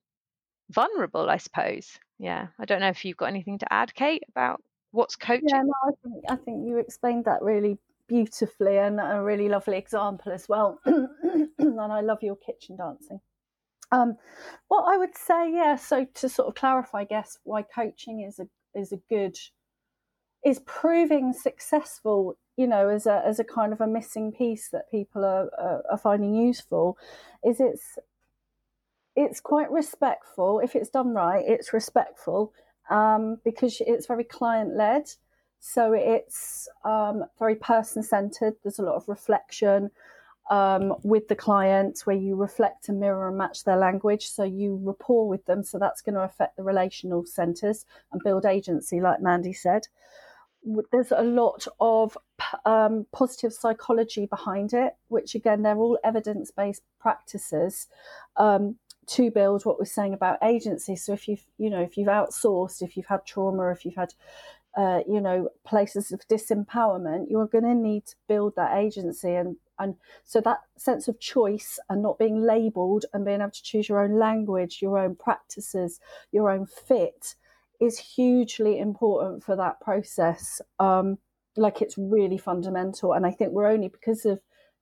[0.70, 1.98] vulnerable, I suppose.
[2.18, 5.48] Yeah, I don't know if you've got anything to add, Kate, about what's coaching.
[5.48, 9.76] Yeah, no, I think I think you explained that really beautifully and a really lovely
[9.76, 10.80] example as well.
[10.84, 13.20] and I love your kitchen dancing.
[13.92, 14.16] Um,
[14.68, 18.38] what I would say, yeah, so to sort of clarify, I guess why coaching is
[18.38, 19.36] a is a good
[20.46, 24.88] is proving successful you know as a as a kind of a missing piece that
[24.92, 26.96] people are, are, are finding useful
[27.44, 27.98] is it's
[29.18, 30.60] it's quite respectful.
[30.60, 32.52] If it's done right it's respectful
[32.88, 35.10] um, because it's very client led
[35.58, 39.90] so it's um, very person centered there's a lot of reflection
[40.48, 44.28] um, with the client where you reflect and mirror and match their language.
[44.28, 45.64] So you rapport with them.
[45.64, 49.88] So that's going to affect the relational centers and build agency like mandy said
[50.90, 52.18] there's a lot of
[52.64, 57.86] um, positive psychology behind it, which again, they're all evidence based practices
[58.36, 58.76] um,
[59.06, 60.96] to build what we're saying about agency.
[60.96, 64.14] So if you've, you know, if you've outsourced, if you've had trauma, if you've had,
[64.76, 69.34] uh, you know, places of disempowerment, you're going to need to build that agency.
[69.34, 73.62] And, and so that sense of choice and not being labeled and being able to
[73.62, 76.00] choose your own language, your own practices,
[76.32, 77.36] your own fit
[77.80, 80.60] is hugely important for that process.
[80.78, 81.18] Um,
[81.56, 83.14] like it's really fundamental.
[83.14, 84.40] And I think we're only because of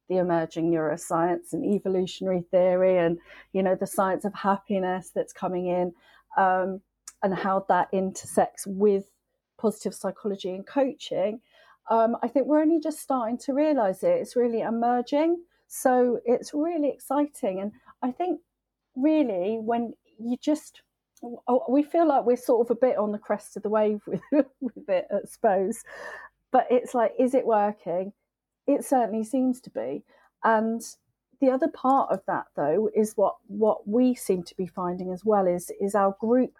[0.08, 3.18] the emerging neuroscience and evolutionary theory and,
[3.52, 5.92] you know, the science of happiness that's coming in
[6.36, 6.80] um,
[7.22, 9.10] and how that intersects with
[9.56, 11.40] positive psychology and coaching.
[11.90, 14.20] Um, I think we're only just starting to realize it.
[14.20, 15.42] It's really emerging.
[15.68, 17.60] So it's really exciting.
[17.60, 18.40] And I think
[18.96, 20.82] really when you just
[21.46, 24.02] Oh, we feel like we're sort of a bit on the crest of the wave
[24.06, 25.82] with, with it, I suppose.
[26.52, 28.12] But it's like, is it working?
[28.66, 30.04] It certainly seems to be.
[30.42, 30.82] And
[31.40, 35.24] the other part of that, though, is what what we seem to be finding as
[35.24, 36.52] well is is our group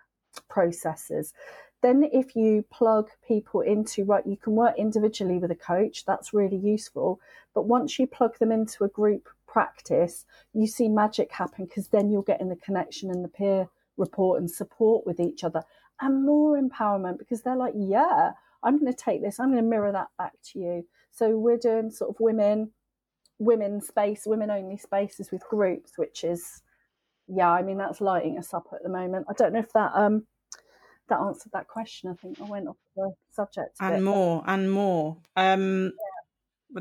[0.49, 1.33] processes.
[1.83, 6.05] Then, if you plug people into right, you can work individually with a coach.
[6.07, 7.21] That's really useful.
[7.55, 12.11] But once you plug them into a group practice, you see magic happen because then
[12.11, 15.63] you're getting the connection and the peer report and support with each other
[16.01, 19.69] and more empowerment because they're like, yeah, I'm going to take this, I'm going to
[19.69, 20.87] mirror that back to you.
[21.11, 22.73] So we're doing sort of women,
[23.39, 26.63] women space, women only spaces with groups, which is,
[27.29, 29.27] yeah, I mean that's lighting us up at the moment.
[29.29, 30.27] I don't know if that um
[31.09, 32.11] that answered that question.
[32.11, 35.19] I think I went off the subject and more and more.
[35.37, 35.93] Um,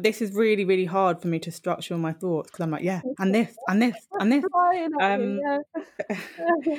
[0.01, 3.01] this is really really hard for me to structure my thoughts because I'm like yeah
[3.19, 4.43] and this and this and this.
[4.99, 5.39] Um,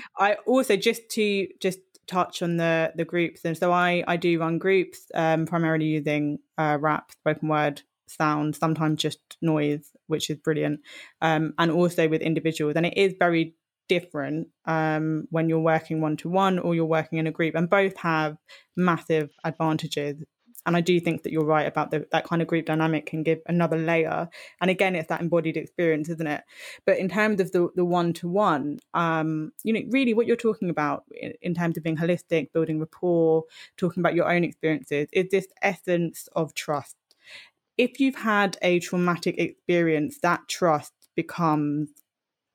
[0.19, 4.39] I also just to just touch on the the groups and so I I do
[4.39, 10.37] run groups um, primarily using uh, rap spoken word sound sometimes just noise which is
[10.37, 10.81] brilliant
[11.23, 13.55] um, and also with individuals and it is very
[13.89, 17.69] different um, when you're working one to one or you're working in a group and
[17.69, 18.37] both have
[18.77, 20.23] massive advantages
[20.67, 23.23] and I do think that you're right about the, that kind of group dynamic can
[23.23, 24.29] give another layer.
[24.61, 26.43] And again, it's that embodied experience, isn't it?
[26.87, 30.71] But in terms of the the one to one, you know, really what you're talking
[30.71, 33.45] about in, in terms of being holistic, building rapport,
[33.77, 36.97] talking about your own experiences, is this essence of trust.
[37.77, 41.91] If you've had a traumatic experience, that trust becomes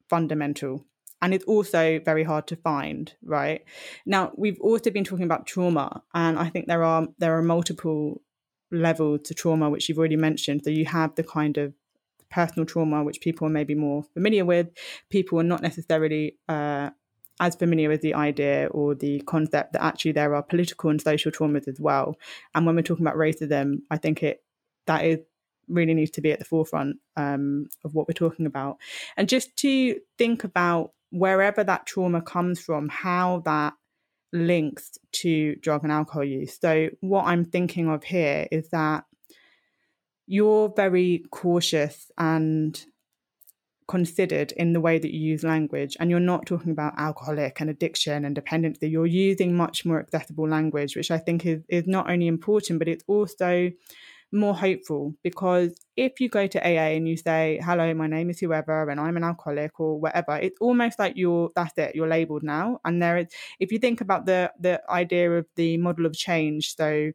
[0.09, 0.85] fundamental
[1.21, 3.63] and it's also very hard to find right?
[4.05, 8.21] Now we've also been talking about trauma and i think there are there are multiple
[8.71, 10.61] levels to trauma which you've already mentioned.
[10.63, 11.73] So you have the kind of
[12.29, 14.67] personal trauma which people are maybe more familiar with.
[15.09, 16.91] People are not necessarily uh,
[17.39, 21.31] as familiar with the idea or the concept that actually there are political and social
[21.31, 22.15] traumas as well.
[22.53, 24.43] And when we're talking about racism i think it
[24.85, 25.19] that is
[25.69, 28.77] really needs to be at the forefront um, of what we're talking about.
[29.17, 33.73] And just to think about wherever that trauma comes from, how that
[34.31, 36.57] links to drug and alcohol use.
[36.59, 39.05] So, what I'm thinking of here is that
[40.27, 42.85] you're very cautious and
[43.87, 47.69] considered in the way that you use language, and you're not talking about alcoholic and
[47.69, 48.87] addiction and dependency.
[48.87, 52.87] You're using much more accessible language, which I think is, is not only important, but
[52.87, 53.71] it's also
[54.31, 58.39] more hopeful because if you go to AA and you say, Hello, my name is
[58.39, 62.43] whoever and I'm an alcoholic or whatever, it's almost like you're that's it, you're labeled
[62.43, 62.79] now.
[62.85, 63.27] And there is
[63.59, 67.11] if you think about the the idea of the model of change, so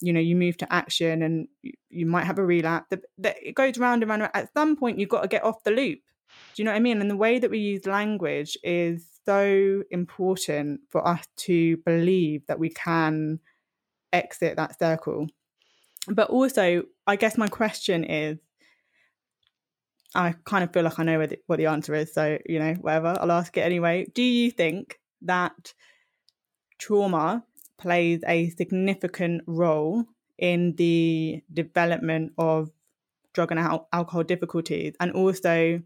[0.00, 2.86] you know, you move to action and you, you might have a relapse.
[2.90, 4.30] The, the, it goes round and round.
[4.34, 5.98] At some point, you've got to get off the loop.
[6.54, 7.00] Do you know what I mean?
[7.00, 12.58] And the way that we use language is so important for us to believe that
[12.58, 13.40] we can
[14.12, 15.26] exit that circle.
[16.08, 18.38] But also, I guess my question is
[20.14, 22.12] I kind of feel like I know the, what the answer is.
[22.12, 24.06] So, you know, whatever, I'll ask it anyway.
[24.14, 25.74] Do you think that
[26.78, 27.44] trauma
[27.78, 30.04] plays a significant role
[30.38, 32.70] in the development of
[33.34, 34.94] drug and al- alcohol difficulties?
[34.98, 35.82] And also,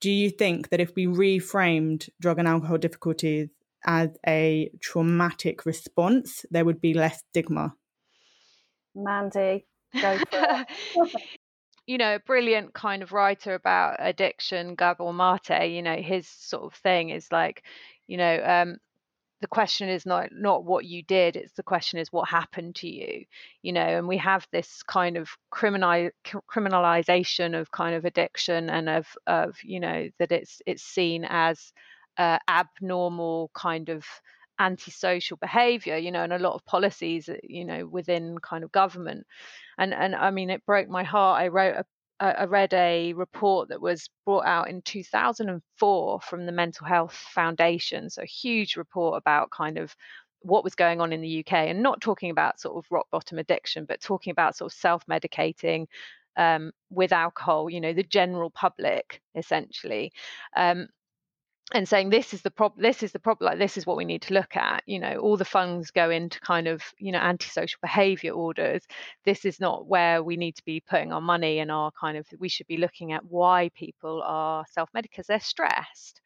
[0.00, 3.48] do you think that if we reframed drug and alcohol difficulties
[3.84, 7.74] as a traumatic response, there would be less stigma?
[8.94, 9.66] Mandy,
[10.00, 11.12] go for it.
[11.86, 16.64] you know, a brilliant kind of writer about addiction, Gabor Mate, you know, his sort
[16.64, 17.64] of thing is like,
[18.06, 18.76] you know, um,
[19.42, 22.88] the question is not not what you did it's the question is what happened to
[22.88, 23.24] you
[23.60, 26.08] you know and we have this kind of criminal
[26.50, 31.72] criminalization of kind of addiction and of of you know that it's it's seen as
[32.18, 34.04] uh, abnormal kind of
[34.58, 38.72] antisocial behavior you know and a lot of policies uh, you know within kind of
[38.72, 39.26] government
[39.78, 41.84] and and i mean it broke my heart i wrote a
[42.20, 48.10] I read a report that was brought out in 2004 from the Mental Health Foundation.
[48.10, 49.96] So, a huge report about kind of
[50.42, 53.38] what was going on in the UK and not talking about sort of rock bottom
[53.38, 55.86] addiction, but talking about sort of self medicating
[56.36, 60.12] um, with alcohol, you know, the general public essentially.
[60.56, 60.88] Um,
[61.74, 64.04] and saying this is the problem this is the problem like this is what we
[64.04, 67.18] need to look at you know all the funds go into kind of you know
[67.18, 68.82] antisocial behavior orders.
[69.24, 72.26] This is not where we need to be putting our money and our kind of
[72.38, 76.20] we should be looking at why people are self-medicating because they're stressed.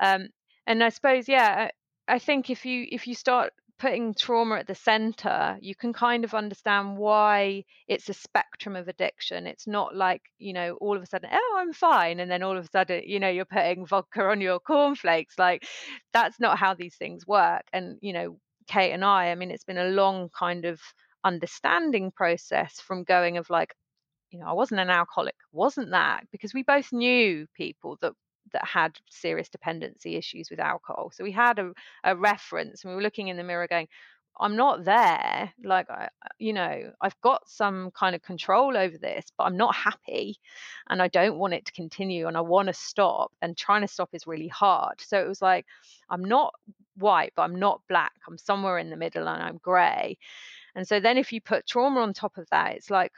[0.00, 0.28] Um,
[0.66, 1.70] and i suppose yeah
[2.08, 6.24] I think if you if you start putting trauma at the center, you can kind
[6.24, 9.46] of understand why it's a spectrum of addiction.
[9.46, 12.20] It's not like, you know, all of a sudden, oh, I'm fine.
[12.20, 15.38] And then all of a sudden, you know, you're putting vodka on your cornflakes.
[15.38, 15.66] Like,
[16.12, 17.62] that's not how these things work.
[17.72, 20.80] And, you know, Kate and I, I mean, it's been a long kind of
[21.24, 23.74] understanding process from going of like,
[24.30, 26.24] you know, I wasn't an alcoholic, wasn't that?
[26.32, 28.12] Because we both knew people that
[28.52, 31.10] that had serious dependency issues with alcohol.
[31.14, 31.72] So we had a,
[32.04, 33.88] a reference and we were looking in the mirror going,
[34.38, 35.52] I'm not there.
[35.64, 39.74] Like, I, you know, I've got some kind of control over this, but I'm not
[39.74, 40.36] happy
[40.88, 43.32] and I don't want it to continue and I want to stop.
[43.40, 45.00] And trying to stop is really hard.
[45.00, 45.64] So it was like,
[46.10, 46.54] I'm not
[46.96, 48.12] white, but I'm not black.
[48.28, 50.18] I'm somewhere in the middle and I'm gray.
[50.74, 53.12] And so then if you put trauma on top of that, it's like,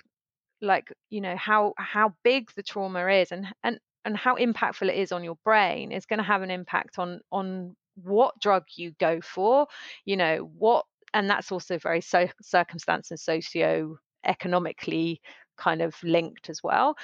[0.60, 3.78] like you know how how big the trauma is and and
[4.08, 7.20] and how impactful it is on your brain is going to have an impact on
[7.30, 9.66] on what drug you go for
[10.04, 10.84] you know what
[11.14, 15.20] and that's also very so circumstance and socio economically
[15.56, 16.96] kind of linked as well.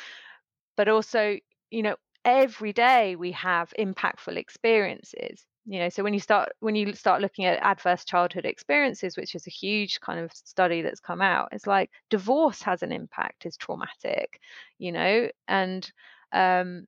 [0.76, 1.38] But also,
[1.70, 6.74] you know, every day we have impactful experiences you know so when you start when
[6.74, 11.00] you start looking at adverse childhood experiences which is a huge kind of study that's
[11.00, 14.40] come out it's like divorce has an impact is traumatic
[14.78, 15.92] you know and
[16.32, 16.86] um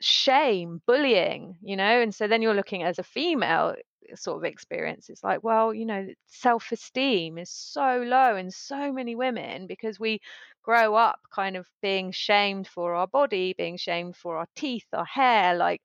[0.00, 3.74] shame bullying you know and so then you're looking as a female
[4.10, 8.92] eh, sort of experience it's like well you know self-esteem is so low in so
[8.92, 10.20] many women because we
[10.62, 15.04] grow up kind of being shamed for our body being shamed for our teeth our
[15.04, 15.82] hair like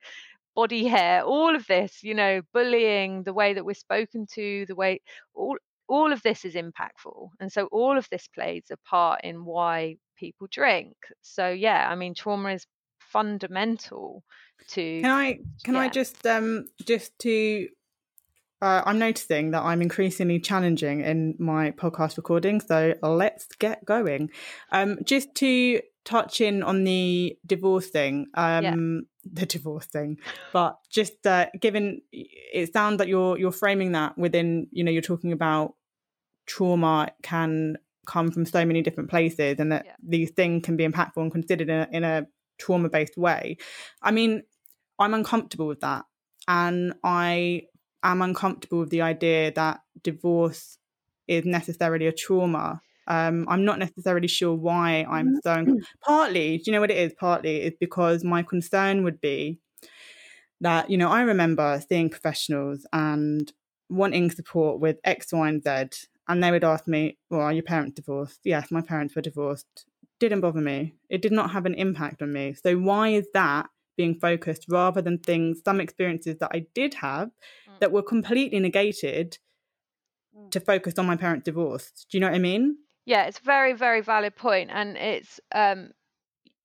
[0.56, 4.76] body hair all of this you know bullying the way that we're spoken to the
[4.76, 5.00] way
[5.34, 5.58] all
[5.88, 9.96] all of this is impactful and so all of this plays a part in why
[10.18, 10.96] people drink.
[11.22, 12.66] So yeah i mean trauma is
[13.14, 14.24] fundamental
[14.68, 15.82] to can i can yeah.
[15.82, 17.68] i just um just to
[18.64, 24.30] uh, I'm noticing that I'm increasingly challenging in my podcast recording, so let's get going.
[24.72, 28.76] Um, just to touch in on the divorce thing, um, yeah.
[29.34, 30.18] the divorce thing,
[30.54, 35.02] but just uh, given it sounds like you're you're framing that within, you know, you're
[35.02, 35.76] talking about
[36.46, 39.96] trauma can come from so many different places, and that yeah.
[40.02, 42.28] these things can be impactful and considered in a, in a
[42.64, 43.58] trauma based way.
[44.02, 44.44] I mean,
[45.00, 46.06] I'm uncomfortable with that,
[46.48, 47.64] and I
[48.04, 50.78] am uncomfortable with the idea that divorce
[51.28, 52.82] is necessarily a trauma.
[53.08, 55.72] Um, I'm not necessarily sure why I'm mm-hmm.
[55.72, 55.80] so.
[56.06, 57.14] Partly, do you know what it is?
[57.20, 59.60] Partly is because my concern would be
[60.62, 63.52] that you know I remember seeing professionals and
[63.90, 67.64] wanting support with X, Y, and Z, and they would ask me, "Well, are your
[67.64, 69.86] parents divorced?" Yes, my parents were divorced.
[70.24, 70.94] Didn't bother me.
[71.10, 72.54] It did not have an impact on me.
[72.54, 77.28] So why is that being focused rather than things, some experiences that I did have
[77.28, 77.80] mm.
[77.82, 79.38] that were completely negated
[80.34, 80.50] mm.
[80.52, 81.92] to focus on my parents' divorce.
[82.10, 82.78] Do you know what I mean?
[83.04, 84.70] Yeah, it's a very, very valid point.
[84.72, 85.90] And it's, um,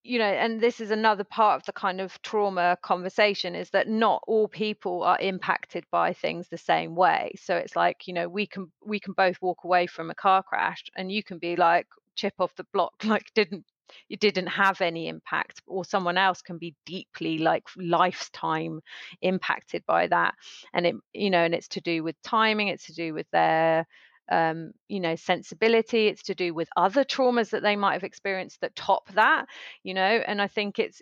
[0.05, 3.89] you know, and this is another part of the kind of trauma conversation is that
[3.89, 7.33] not all people are impacted by things the same way.
[7.43, 10.45] So it's like, you know, we can we can both walk away from a car
[10.45, 11.89] crash and you can be like
[12.19, 13.65] chip off the block like didn't
[14.11, 18.81] it didn't have any impact or someone else can be deeply like lifetime
[19.23, 20.35] impacted by that.
[20.75, 23.87] And it you know and it's to do with timing it's to do with their
[24.31, 28.61] um, you know sensibility it's to do with other traumas that they might have experienced
[28.61, 29.47] that top that
[29.83, 30.23] you know?
[30.27, 31.01] And i think it's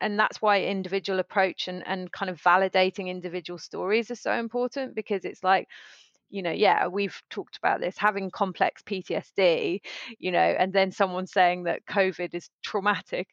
[0.00, 4.94] and that's why individual approach and, and kind of validating individual stories are so important
[4.94, 5.68] because it's like
[6.30, 9.80] you know, yeah, we've talked about this having complex PTSD,
[10.18, 13.28] you know, and then someone saying that COVID is traumatic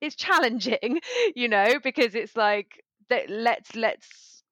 [0.00, 1.00] is challenging,
[1.34, 2.68] you know, because it's like
[3.08, 4.42] that let's let's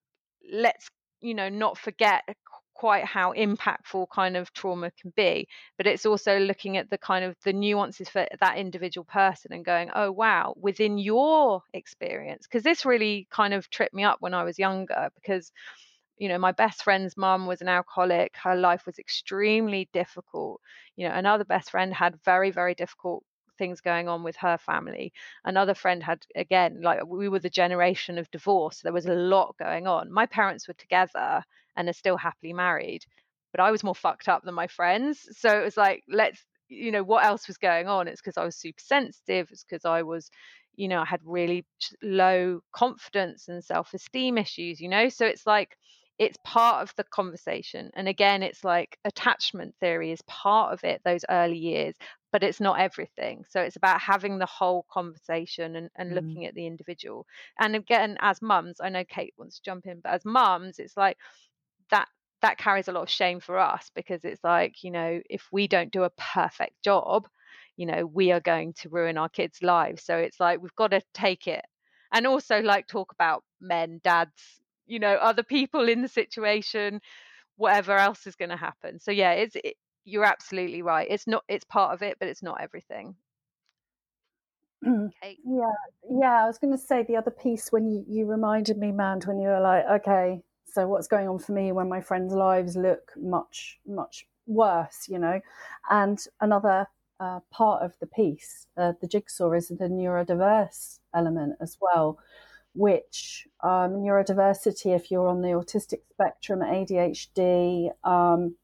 [0.53, 0.89] let's
[1.21, 2.23] you know not forget
[2.75, 5.47] quite how impactful kind of trauma can be
[5.79, 9.65] but it's also looking at the kind of the nuances for that individual person and
[9.65, 14.35] going oh wow within your experience because this really kind of tripped me up when
[14.35, 15.53] i was younger because
[16.19, 20.61] you know my best friend's mum was an alcoholic her life was extremely difficult
[20.97, 23.25] you know another best friend had very very difficult
[23.57, 25.13] things going on with her family.
[25.45, 29.55] Another friend had again like we were the generation of divorce there was a lot
[29.59, 30.13] going on.
[30.13, 31.43] My parents were together
[31.77, 33.05] and are still happily married
[33.53, 36.91] but i was more fucked up than my friends so it was like let's you
[36.91, 38.09] know what else was going on?
[38.09, 40.31] It's because i was super sensitive it's because i was
[40.77, 41.65] you know i had really
[42.03, 45.09] low confidence and self-esteem issues you know?
[45.09, 45.77] So it's like
[46.19, 47.91] it's part of the conversation.
[47.95, 51.95] And again, it's like attachment theory is part of it, those early years,
[52.33, 53.45] but it's not everything.
[53.49, 56.15] So it's about having the whole conversation and, and mm.
[56.15, 57.27] looking at the individual.
[57.59, 60.97] And again, as mums, I know Kate wants to jump in, but as mums, it's
[60.97, 61.17] like
[61.91, 62.09] that
[62.43, 65.67] that carries a lot of shame for us because it's like, you know, if we
[65.67, 67.27] don't do a perfect job,
[67.77, 70.05] you know, we are going to ruin our kids' lives.
[70.05, 71.65] So it's like we've got to take it
[72.13, 77.01] and also like talk about men, dads, you know other people in the situation
[77.57, 78.99] whatever else is going to happen.
[79.01, 81.07] So yeah it's it, you're absolutely right.
[81.11, 83.17] It's not it's part of it but it's not everything.
[84.87, 85.39] Okay.
[85.47, 85.73] yeah
[86.11, 89.25] yeah i was going to say the other piece when you, you reminded me mand
[89.25, 92.77] when you were like okay so what's going on for me when my friends lives
[92.77, 95.41] look much much worse you know?
[95.91, 96.87] And another
[97.19, 102.19] uh, part of the piece uh, the jigsaw is the neurodiverse element as well
[102.75, 108.57] which um, neurodiversity, if you're on the autistic spectrum, ADHD, um,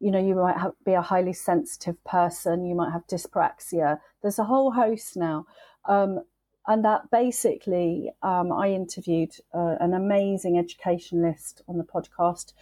[0.00, 4.00] you know, you might have, be a highly sensitive person, you might have dyspraxia.
[4.22, 5.46] There's a whole host now.
[5.86, 6.20] Um,
[6.66, 12.52] and that basically, um, I interviewed uh, an amazing educationalist on the podcast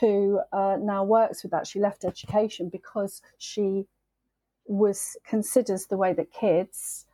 [0.00, 1.66] who uh, now works with that.
[1.66, 3.86] She left education because she
[4.66, 7.04] was considers the way that kids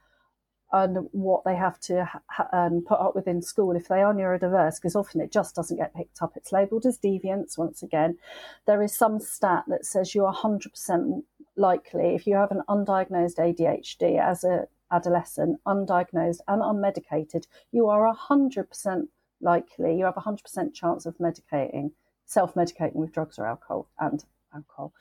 [0.72, 4.12] and what they have to ha- um, put up with in school if they are
[4.12, 6.32] neurodiverse, because often it just doesn't get picked up.
[6.36, 8.18] It's labelled as deviance once again.
[8.66, 11.22] There is some stat that says you are 100%
[11.56, 18.14] likely, if you have an undiagnosed ADHD as a adolescent, undiagnosed and unmedicated, you are
[18.14, 19.08] 100%
[19.40, 21.92] likely, you have a 100% chance of medicating,
[22.24, 24.92] self medicating with drugs or alcohol and alcohol.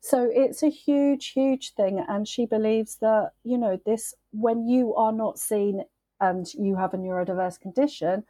[0.00, 2.04] So it's a huge, huge thing.
[2.08, 5.84] And she believes that, you know, this, when you are not seen
[6.20, 8.24] and you have a neurodiverse condition,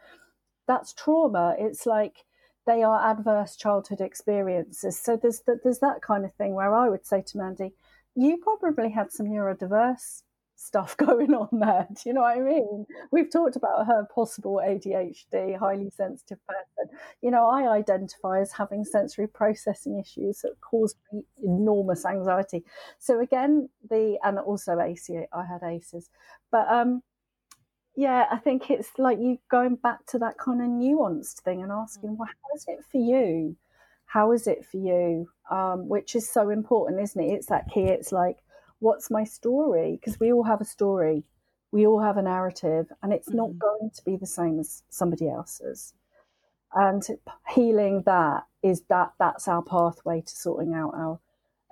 [0.66, 1.54] that's trauma.
[1.58, 2.24] It's like
[2.66, 4.98] they are adverse childhood experiences.
[4.98, 7.72] So there's, there's that kind of thing where I would say to Mandy,
[8.14, 10.22] you probably had some neurodiverse
[10.60, 11.86] stuff going on there.
[11.90, 12.86] Do you know what I mean?
[13.10, 16.96] We've talked about her possible ADHD, highly sensitive person.
[17.22, 22.64] You know, I identify as having sensory processing issues that cause me enormous anxiety.
[22.98, 26.10] So again, the and also AC, I had ACEs,
[26.52, 27.02] but um,
[27.96, 31.72] yeah, I think it's like you going back to that kind of nuanced thing and
[31.72, 33.56] asking, well, how is it for you?
[34.04, 35.28] How is it for you?
[35.50, 37.32] Um, which is so important, isn't it?
[37.32, 37.84] It's that key.
[37.84, 38.36] It's like
[38.80, 39.98] what's my story?
[40.00, 41.24] Because we all have a story,
[41.70, 43.38] we all have a narrative, and it's mm-hmm.
[43.38, 45.94] not going to be the same as somebody else's.
[46.74, 47.02] And
[47.48, 51.18] healing that is that that's our pathway to sorting out our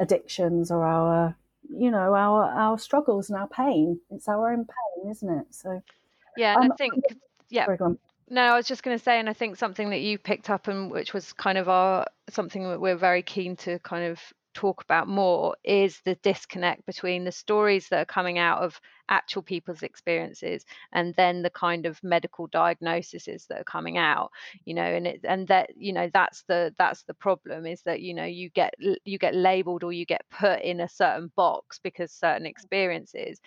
[0.00, 1.36] addictions or our
[1.70, 4.00] you know our our struggles and our pain.
[4.10, 5.46] It's our own pain, isn't it?
[5.50, 5.82] So
[6.36, 6.94] yeah, and um, I think
[7.48, 7.66] yeah.
[7.66, 7.78] Sorry,
[8.30, 10.68] no, I was just going to say, and I think something that you picked up
[10.68, 14.20] and which was kind of our something that we're very keen to kind of
[14.58, 19.40] talk about more is the disconnect between the stories that are coming out of actual
[19.40, 24.32] people's experiences and then the kind of medical diagnoses that are coming out
[24.64, 28.00] you know and it and that you know that's the that's the problem is that
[28.00, 31.78] you know you get you get labeled or you get put in a certain box
[31.80, 32.50] because certain mm.
[32.50, 33.40] experiences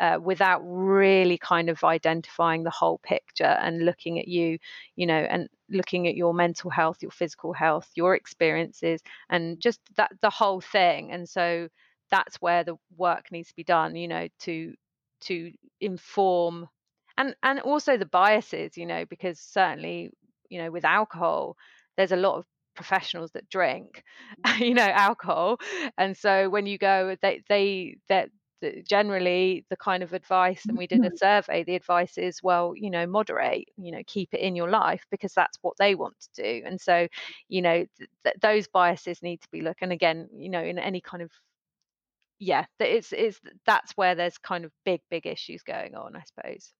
[0.00, 4.58] uh, without really kind of identifying the whole picture and looking at you,
[4.96, 9.80] you know, and looking at your mental health, your physical health, your experiences, and just
[9.96, 11.12] that the whole thing.
[11.12, 11.68] And so
[12.10, 14.74] that's where the work needs to be done, you know, to
[15.22, 16.68] to inform
[17.16, 20.10] and and also the biases, you know, because certainly,
[20.48, 21.56] you know, with alcohol,
[21.96, 24.02] there's a lot of professionals that drink
[24.58, 25.58] you know alcohol
[25.96, 28.30] and so when you go they they that
[28.86, 31.16] generally the kind of advice and we did a mm-hmm.
[31.16, 35.04] survey the advice is well you know moderate you know keep it in your life
[35.10, 37.06] because that's what they want to do and so
[37.48, 37.84] you know
[38.24, 41.30] th- those biases need to be looked and again you know in any kind of
[42.38, 46.72] yeah it's it's that's where there's kind of big big issues going on i suppose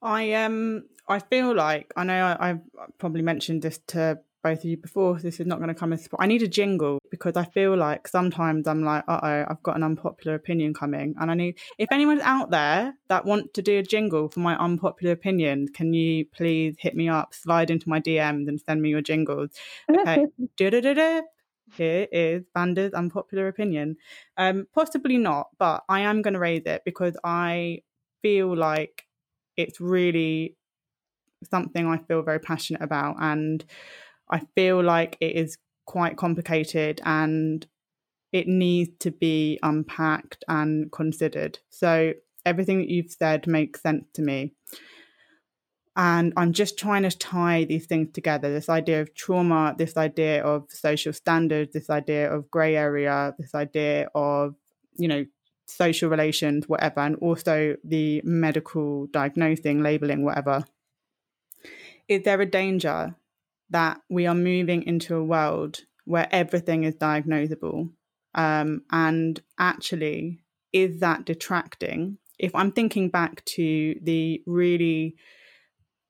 [0.00, 2.60] i um i feel like i know I, i've
[2.98, 5.18] probably mentioned this to both of you before.
[5.18, 8.08] This is not going to come as I need a jingle because I feel like
[8.08, 11.58] sometimes I'm like, uh oh, I've got an unpopular opinion coming, and I need.
[11.78, 15.92] If anyone's out there that want to do a jingle for my unpopular opinion, can
[15.92, 19.50] you please hit me up, slide into my DMs, and send me your jingles?
[19.90, 20.26] Okay,
[20.56, 21.20] da da da.
[21.74, 23.96] here is Vanda's unpopular opinion.
[24.36, 27.82] Um, possibly not, but I am going to raise it because I
[28.22, 29.06] feel like
[29.56, 30.56] it's really
[31.50, 33.64] something I feel very passionate about, and
[34.32, 37.66] I feel like it is quite complicated and
[38.32, 41.58] it needs to be unpacked and considered.
[41.68, 42.14] So
[42.46, 44.54] everything that you've said makes sense to me.
[45.94, 50.42] And I'm just trying to tie these things together this idea of trauma, this idea
[50.42, 54.54] of social standards, this idea of grey area, this idea of,
[54.96, 55.26] you know,
[55.66, 60.64] social relations, whatever, and also the medical diagnosing, labeling, whatever.
[62.08, 63.14] Is there a danger
[63.72, 67.90] that we are moving into a world where everything is diagnosable.
[68.34, 70.42] Um, and actually,
[70.72, 72.18] is that detracting?
[72.38, 75.16] If I'm thinking back to the really,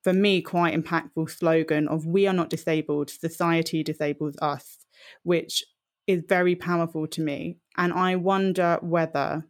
[0.02, 4.78] for me, quite impactful slogan of We are not disabled, society disables us,
[5.22, 5.64] which
[6.06, 7.58] is very powerful to me.
[7.76, 9.44] And I wonder whether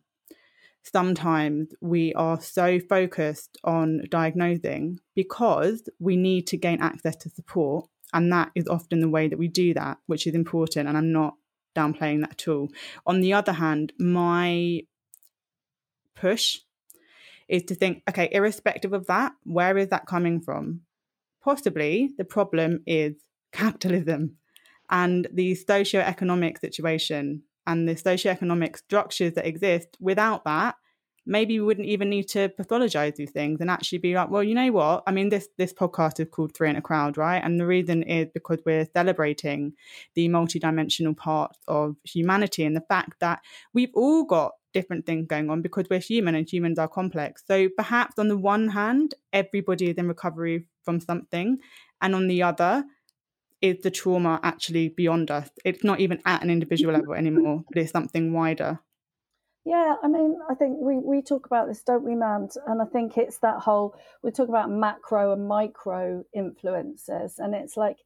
[0.83, 7.89] sometimes we are so focused on diagnosing because we need to gain access to support
[8.13, 10.89] and that is often the way that we do that, which is important.
[10.89, 11.35] And I'm not
[11.75, 12.69] downplaying that at all.
[13.07, 14.83] On the other hand, my
[16.15, 16.59] push
[17.49, 20.83] is to think, okay, irrespective of that, where is that coming from?
[21.43, 23.15] Possibly the problem is
[23.53, 24.37] capitalism
[24.91, 29.97] and the socio-economic situation and the socio-economic structures that exist.
[30.01, 30.77] Without that,
[31.25, 34.55] maybe we wouldn't even need to pathologize these things and actually be like, well, you
[34.55, 35.03] know what?
[35.07, 37.43] I mean, this this podcast is called Three Ain't a Crowd, right?
[37.43, 39.75] And the reason is because we're celebrating
[40.15, 43.41] the multidimensional part of humanity and the fact that
[43.73, 47.43] we've all got different things going on because we're human and humans are complex.
[47.47, 51.59] So perhaps on the one hand, everybody is in recovery from something,
[52.01, 52.85] and on the other,
[53.61, 55.49] is the trauma actually beyond us?
[55.65, 58.81] It's not even at an individual level anymore, but it's something wider.
[59.65, 62.53] Yeah, I mean, I think we, we talk about this, don't we, Mand?
[62.67, 67.39] And I think it's that whole, we talk about macro and micro influences.
[67.39, 67.99] And it's like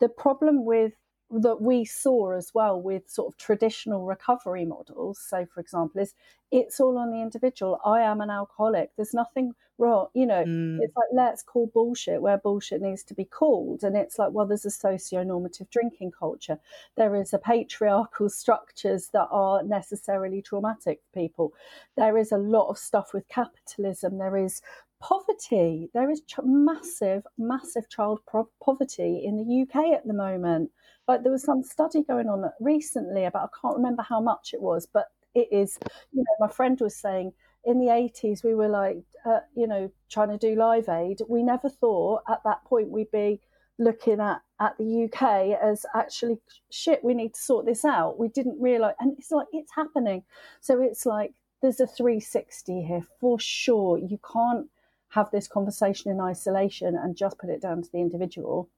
[0.00, 0.92] the problem with
[1.40, 5.18] that we saw as well with sort of traditional recovery models.
[5.18, 6.14] So, for example, is
[6.50, 7.80] it's all on the individual.
[7.84, 8.90] I am an alcoholic.
[8.96, 10.06] There's nothing wrong.
[10.14, 10.78] You know, mm.
[10.80, 13.82] it's like let's call bullshit where bullshit needs to be called.
[13.82, 16.58] And it's like, well, there's a socio-normative drinking culture.
[16.96, 21.54] There is a patriarchal structures that are necessarily traumatic for people.
[21.96, 24.18] There is a lot of stuff with capitalism.
[24.18, 24.62] There is
[25.00, 25.90] poverty.
[25.92, 30.70] There is ch- massive, massive child pro- poverty in the UK at the moment.
[31.06, 34.62] Like there was some study going on recently about I can't remember how much it
[34.62, 35.78] was, but it is.
[36.12, 37.32] You know, my friend was saying
[37.64, 41.22] in the 80s we were like, uh, you know, trying to do Live Aid.
[41.28, 43.40] We never thought at that point we'd be
[43.78, 46.38] looking at at the UK as actually
[46.70, 47.02] shit.
[47.04, 48.18] We need to sort this out.
[48.18, 50.22] We didn't realize, and it's like it's happening.
[50.60, 53.98] So it's like there's a 360 here for sure.
[53.98, 54.68] You can't
[55.08, 58.68] have this conversation in isolation and just put it down to the individual.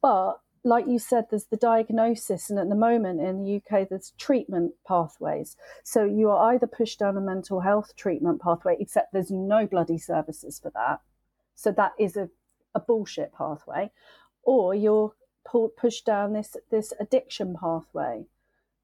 [0.00, 4.12] But like you said, there's the diagnosis, and at the moment in the UK, there's
[4.16, 5.56] treatment pathways.
[5.82, 9.98] So you are either pushed down a mental health treatment pathway, except there's no bloody
[9.98, 11.00] services for that.
[11.56, 12.28] So that is a,
[12.74, 13.90] a bullshit pathway,
[14.44, 18.26] or you're pulled, pushed down this this addiction pathway.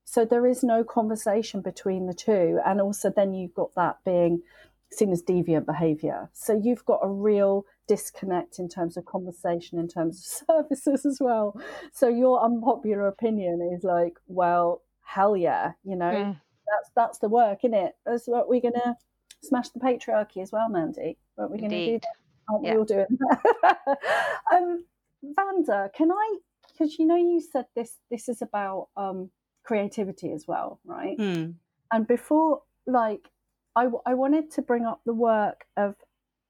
[0.04, 4.42] So there is no conversation between the two, and also then you've got that being
[4.90, 6.30] seen as deviant behavior.
[6.32, 11.18] So you've got a real disconnect in terms of conversation, in terms of services as
[11.20, 11.60] well.
[11.92, 16.40] So your unpopular opinion is like, well, hell yeah, you know, mm.
[16.68, 17.96] that's that's the work, isn't it?
[18.06, 18.96] That's what we're gonna
[19.42, 21.18] smash the patriarchy as well, Mandy.
[21.34, 22.08] What we're gonna do that?
[22.50, 22.72] Aren't yeah.
[22.72, 23.98] we all doing that?
[24.52, 24.84] um,
[25.22, 26.36] Vanda, can I?
[26.68, 27.96] Because you know, you said this.
[28.10, 29.30] This is about um,
[29.64, 31.18] creativity as well, right?
[31.18, 31.54] Mm.
[31.90, 33.28] And before, like,
[33.76, 35.94] I, I wanted to bring up the work of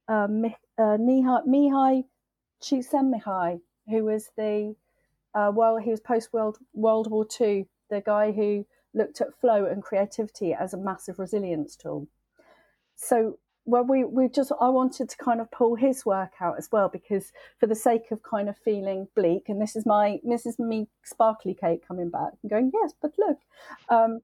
[0.09, 0.27] uh,
[0.79, 2.05] uh, Mihai, Mihai
[2.63, 4.75] Csikszentmihalyi, who was the
[5.35, 9.67] uh, well, he was post World World War II, the guy who looked at flow
[9.67, 12.09] and creativity as a massive resilience tool.
[12.97, 16.71] So well, we we just I wanted to kind of pull his work out as
[16.73, 20.47] well because for the sake of kind of feeling bleak, and this is my this
[20.47, 23.39] is me sparkly cake coming back and going yes, but look,
[23.91, 24.21] um,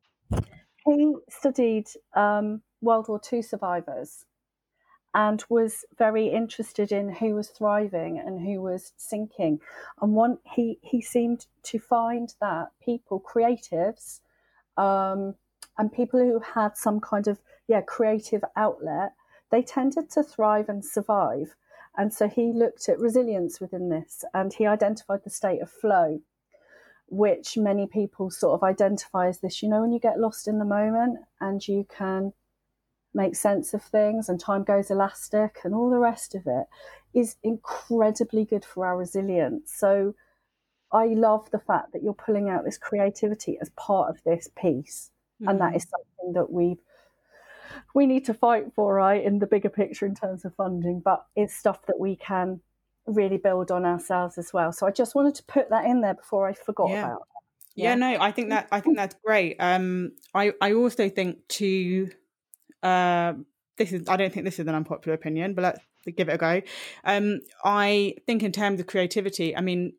[0.87, 4.25] he studied um, World War II survivors
[5.15, 9.61] and was very interested in who was thriving and who was sinking.
[10.03, 14.21] And one he he seemed to find that people, creatives,
[14.77, 15.37] um,
[15.79, 19.13] and people who had some kind of yeah creative outlet,
[19.51, 21.55] they tended to thrive and survive.
[21.97, 26.21] And so he looked at resilience within this, and he identified the state of flow,
[27.07, 29.63] which many people sort of identify as this.
[29.63, 32.33] You know, when you get lost in the moment and you can
[33.15, 36.67] make sense of things and time goes elastic and all the rest of it
[37.15, 39.73] is incredibly good for our resilience.
[39.75, 40.15] So
[40.93, 45.11] I love the fact that you're pulling out this creativity as part of this piece.
[45.41, 45.49] Mm-hmm.
[45.49, 45.79] And that mm-hmm.
[45.79, 46.79] something that we've
[47.95, 51.25] we need to fight for, right, in the bigger picture in terms of funding, but
[51.35, 52.61] it's stuff that we can
[53.07, 54.73] really build on ourselves as well.
[54.73, 57.05] So I just wanted to put that in there before I forgot yeah.
[57.05, 57.27] about it.
[57.77, 57.89] Yeah.
[57.91, 59.57] yeah, no, I think that I think that's great.
[59.59, 62.09] Um I I also think to
[62.85, 63.33] uh,
[63.79, 65.81] this is I don't think this is an unpopular opinion, but let's
[66.17, 66.61] give it a go.
[67.05, 69.95] Um, I think in terms of creativity, I mean,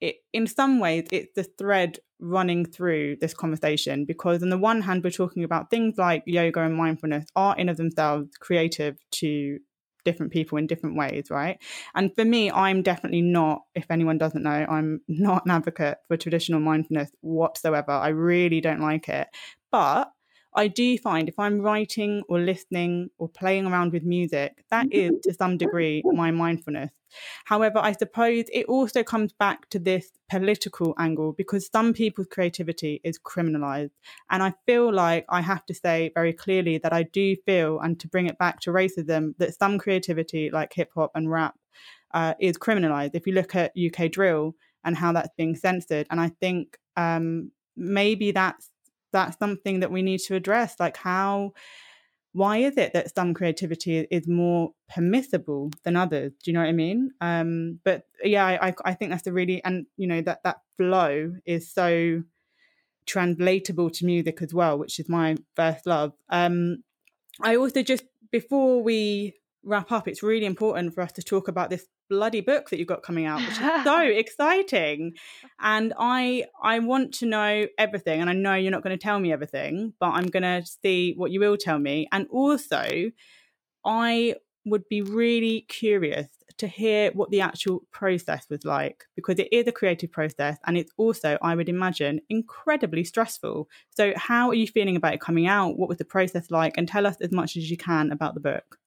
[0.00, 4.82] it, in some ways, it's the thread running through this conversation because on the one
[4.82, 9.58] hand, we're talking about things like yoga and mindfulness are in of themselves creative to
[10.04, 11.58] different people in different ways, right?
[11.94, 16.16] And for me, I'm definitely not, if anyone doesn't know, I'm not an advocate for
[16.16, 17.92] traditional mindfulness whatsoever.
[17.92, 19.28] I really don't like it.
[19.70, 20.10] But
[20.58, 25.12] I do find if I'm writing or listening or playing around with music, that is
[25.22, 26.90] to some degree my mindfulness.
[27.44, 33.00] However, I suppose it also comes back to this political angle because some people's creativity
[33.04, 33.92] is criminalized.
[34.30, 37.98] And I feel like I have to say very clearly that I do feel, and
[38.00, 41.54] to bring it back to racism, that some creativity, like hip hop and rap,
[42.14, 43.12] uh, is criminalized.
[43.14, 47.52] If you look at UK drill and how that's being censored, and I think um,
[47.76, 48.70] maybe that's
[49.12, 51.52] that's something that we need to address like how
[52.32, 56.68] why is it that some creativity is more permissible than others do you know what
[56.68, 60.42] i mean um but yeah i i think that's a really and you know that
[60.44, 62.22] that flow is so
[63.08, 66.12] translatable to music as well, which is my first love.
[66.28, 66.84] Um,
[67.40, 69.34] I also just before we
[69.68, 72.88] wrap up, it's really important for us to talk about this bloody book that you've
[72.88, 75.12] got coming out, which is so exciting.
[75.60, 79.20] And I I want to know everything, and I know you're not going to tell
[79.20, 82.08] me everything, but I'm going to see what you will tell me.
[82.10, 83.10] And also,
[83.84, 89.48] I would be really curious to hear what the actual process was like because it
[89.52, 93.68] is a creative process and it's also, I would imagine, incredibly stressful.
[93.96, 95.78] So, how are you feeling about it coming out?
[95.78, 96.76] What was the process like?
[96.76, 98.78] And tell us as much as you can about the book.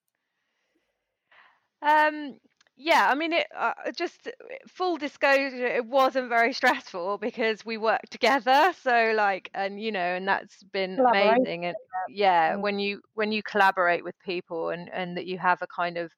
[1.82, 2.38] Um,
[2.78, 4.28] yeah, I mean, it uh, just
[4.68, 8.74] full disclosure, it wasn't very stressful because we worked together.
[8.82, 11.66] So like, and you know, and that's been amazing.
[11.66, 11.76] And
[12.10, 12.62] yeah, mm.
[12.62, 16.12] when you when you collaborate with people and and that you have a kind of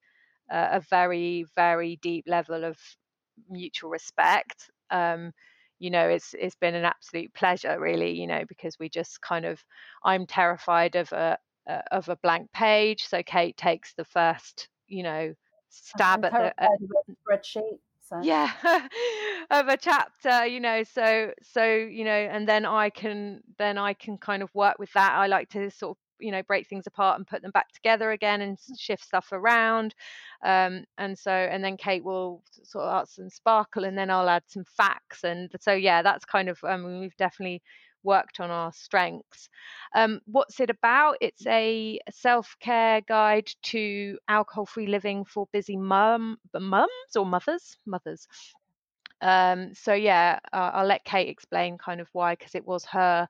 [0.50, 2.78] uh, a very very deep level of
[3.50, 4.70] mutual respect.
[4.90, 5.32] Um,
[5.78, 8.12] you know, it's it's been an absolute pleasure, really.
[8.18, 9.62] You know, because we just kind of,
[10.04, 11.36] I'm terrified of a
[11.68, 13.04] uh, of a blank page.
[13.04, 15.34] So Kate takes the first, you know
[15.82, 16.68] stab at the uh,
[17.28, 17.78] spreadsheet.
[18.08, 18.20] So.
[18.22, 18.50] Yeah,
[19.50, 20.82] of a chapter, you know.
[20.82, 24.92] So so you know, and then I can then I can kind of work with
[24.92, 25.12] that.
[25.14, 28.12] I like to sort of you know break things apart and put them back together
[28.12, 29.94] again and shift stuff around
[30.44, 34.28] um, and so and then kate will sort of add some sparkle and then i'll
[34.28, 37.62] add some facts and so yeah that's kind of I um, mean, we've definitely
[38.04, 39.48] worked on our strengths.
[39.94, 41.16] Um, what's it about?
[41.20, 47.76] It's a self care guide to alcohol free living for busy mum, mums or mothers,
[47.86, 48.28] mothers.
[49.20, 53.28] Um, so yeah, uh, I'll let Kate explain kind of why, because it was her,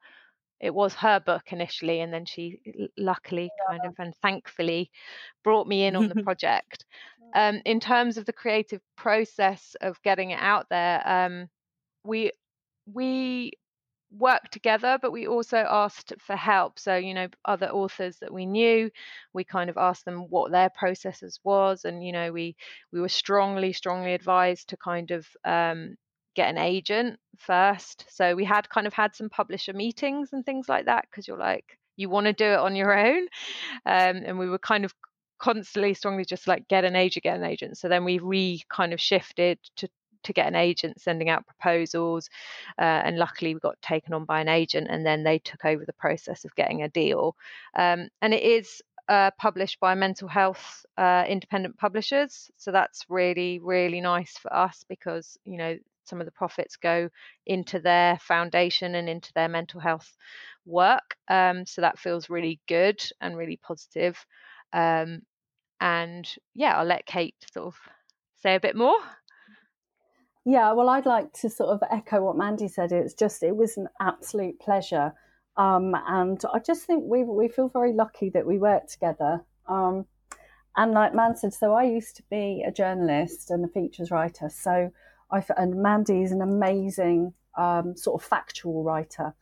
[0.61, 2.59] it was her book initially, and then she
[2.99, 4.91] luckily kind of and thankfully
[5.45, 6.85] brought me in on the project.
[7.35, 11.49] Um, in terms of the creative process of getting it out there, um,
[12.05, 12.33] we
[12.93, 13.53] we
[14.11, 16.79] worked together, but we also asked for help.
[16.79, 18.91] So, you know, other authors that we knew,
[19.33, 22.57] we kind of asked them what their processes was, and you know, we
[22.93, 25.97] we were strongly, strongly advised to kind of um,
[26.35, 28.05] get an agent first.
[28.09, 31.39] So we had kind of had some publisher meetings and things like that because you're
[31.39, 33.23] like you want to do it on your own,
[33.87, 34.95] um, and we were kind of
[35.39, 38.93] constantly strongly just like get an agent get an agent so then we re kind
[38.93, 39.89] of shifted to
[40.25, 42.29] to get an agent sending out proposals.
[42.79, 45.85] Uh, and luckily, we got taken on by an agent, and then they took over
[45.85, 47.37] the process of getting a deal.
[47.77, 52.51] Um, and it is uh, published by mental health uh, independent publishers.
[52.57, 57.09] So that's really, really nice for us because, you know, some of the profits go
[57.47, 60.17] into their foundation and into their mental health
[60.67, 61.17] work.
[61.29, 64.25] Um, so that feels really good and really positive.
[64.73, 65.23] Um,
[65.81, 67.77] and yeah, I'll let Kate sort of
[68.43, 68.99] say a bit more.
[70.45, 72.93] Yeah, well, I'd like to sort of echo what Mandy said.
[72.93, 75.15] It's just, it was an absolute pleasure.
[75.57, 79.45] Um, and I just think we, we feel very lucky that we work together.
[79.69, 80.07] Um,
[80.77, 84.51] and like Man said, so I used to be a journalist and a features writer.
[84.51, 84.91] So
[85.31, 89.35] I, and Mandy is an amazing um, sort of factual writer.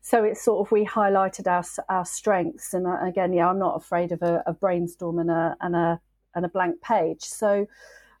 [0.00, 3.76] So it's sort of we highlighted our our strengths, and uh, again, yeah, I'm not
[3.76, 6.00] afraid of a, a brainstorm and a and a
[6.34, 7.22] and a blank page.
[7.22, 7.68] So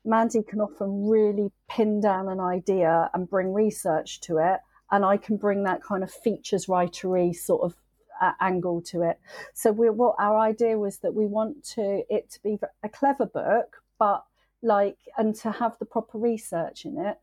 [0.04, 4.60] Mandy can often really pin down an idea and bring research to it.
[4.90, 7.76] And I can bring that kind of features writery sort of
[8.20, 9.18] uh, angle to it.
[9.54, 13.26] So we what our idea was that we want to it to be a clever
[13.26, 14.24] book, but
[14.62, 17.18] like and to have the proper research in it.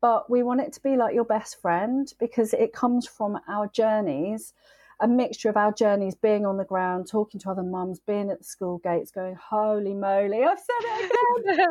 [0.00, 3.68] But we want it to be like your best friend because it comes from our
[3.68, 4.52] journeys
[5.00, 8.38] a mixture of our journeys being on the ground, talking to other mums, being at
[8.38, 11.12] the school gates, going, Holy moly, I've said it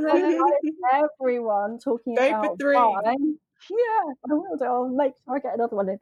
[0.03, 0.73] again.
[1.21, 2.75] everyone talking Go about for three.
[2.75, 3.37] wine.
[3.69, 4.65] Yeah, I will do.
[4.65, 5.99] I'll make sure I get another one in.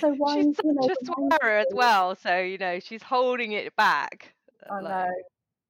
[0.00, 3.76] So wine, she's you know, just swearer as well, so you know she's holding it
[3.76, 4.34] back.
[4.70, 4.84] I like...
[4.84, 5.12] know.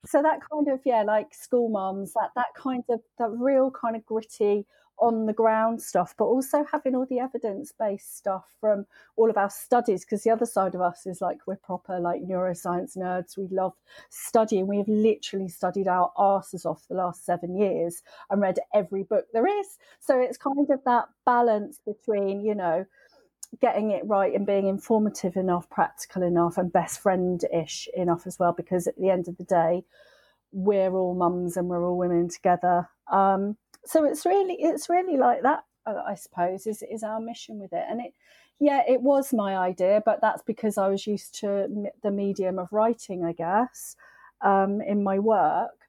[0.06, 3.96] So that kind of yeah, like school mums, that that kind of that real kind
[3.96, 4.64] of gritty
[4.98, 8.86] on the ground stuff, but also having all the evidence based stuff from
[9.16, 10.04] all of our studies.
[10.04, 13.36] Because the other side of us is like we're proper like neuroscience nerds.
[13.36, 13.74] We love
[14.10, 14.66] studying.
[14.66, 19.26] We have literally studied our asses off the last seven years and read every book
[19.32, 19.78] there is.
[20.00, 22.86] So it's kind of that balance between, you know,
[23.60, 28.38] getting it right and being informative enough, practical enough, and best friend ish enough as
[28.38, 28.52] well.
[28.52, 29.84] Because at the end of the day,
[30.52, 32.88] we're all mums and we're all women together.
[33.10, 33.56] Um,
[33.86, 37.84] so it's really it's really like that i suppose is is our mission with it
[37.88, 38.14] and it
[38.60, 42.72] yeah it was my idea but that's because i was used to the medium of
[42.72, 43.96] writing i guess
[44.40, 45.88] um, in my work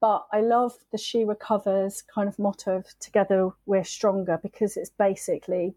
[0.00, 4.90] but i love the she recovers kind of motto of together we're stronger because it's
[4.90, 5.74] basically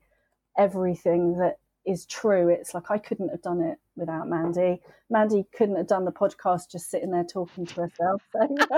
[0.57, 2.49] everything that is true.
[2.49, 4.82] It's like I couldn't have done it without Mandy.
[5.10, 8.22] Mandy couldn't have done the podcast just sitting there talking to herself.
[8.32, 8.55] So.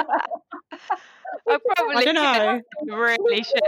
[1.47, 2.61] I probably I don't know.
[2.95, 3.61] really should.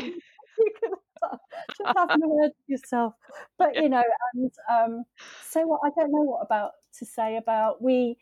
[0.02, 1.38] you could have
[1.76, 3.14] just having a word yourself.
[3.58, 4.02] But you know,
[4.34, 5.04] and um,
[5.48, 8.18] so what I don't know what about to say about we.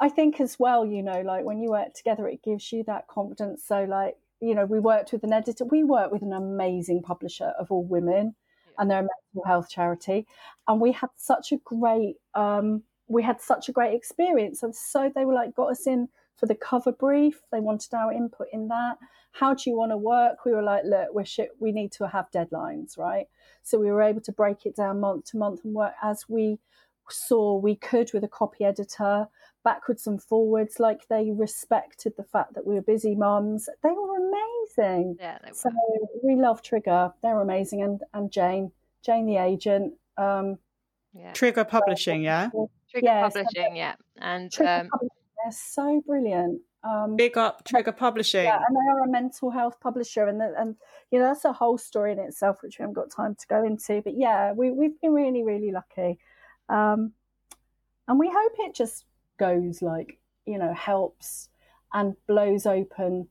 [0.00, 3.06] I think as well, you know, like when you work together, it gives you that
[3.06, 3.62] confidence.
[3.64, 5.64] So, like, you know, we worked with an editor.
[5.64, 8.34] We worked with an amazing publisher of all women,
[8.76, 10.26] and they're a mental health charity.
[10.66, 14.64] And we had such a great, um, we had such a great experience.
[14.64, 17.42] And so they were like, got us in for the cover brief.
[17.52, 18.98] They wanted our input in that.
[19.32, 20.44] How do you want to work?
[20.44, 21.50] We were like, look, we're shit.
[21.58, 23.26] We need to have deadlines, right?
[23.62, 26.58] So we were able to break it down month to month and work as we
[27.10, 29.26] saw we could with a copy editor
[29.62, 34.16] backwards and forwards like they respected the fact that we were busy mums they were
[34.16, 35.68] amazing Yeah, they so
[36.22, 38.72] we love trigger they're amazing and and jane
[39.04, 40.56] jane the agent um
[41.14, 41.32] Yeah.
[41.32, 42.50] Trigger Publishing, yeah.
[42.90, 43.94] Trigger yeah, so Publishing, yeah.
[44.18, 48.44] And Trigger um, Publishing, they're so brilliant um Big up Trigger Publishing.
[48.44, 50.76] yeah, and they are a mental health publisher, and the, and
[51.10, 53.64] you know that's a whole story in itself, which we haven't got time to go
[53.64, 54.02] into.
[54.02, 56.18] But yeah, we we've been really really lucky,
[56.68, 57.12] um,
[58.06, 59.04] and we hope it just
[59.38, 61.48] goes like you know helps
[61.94, 63.28] and blows open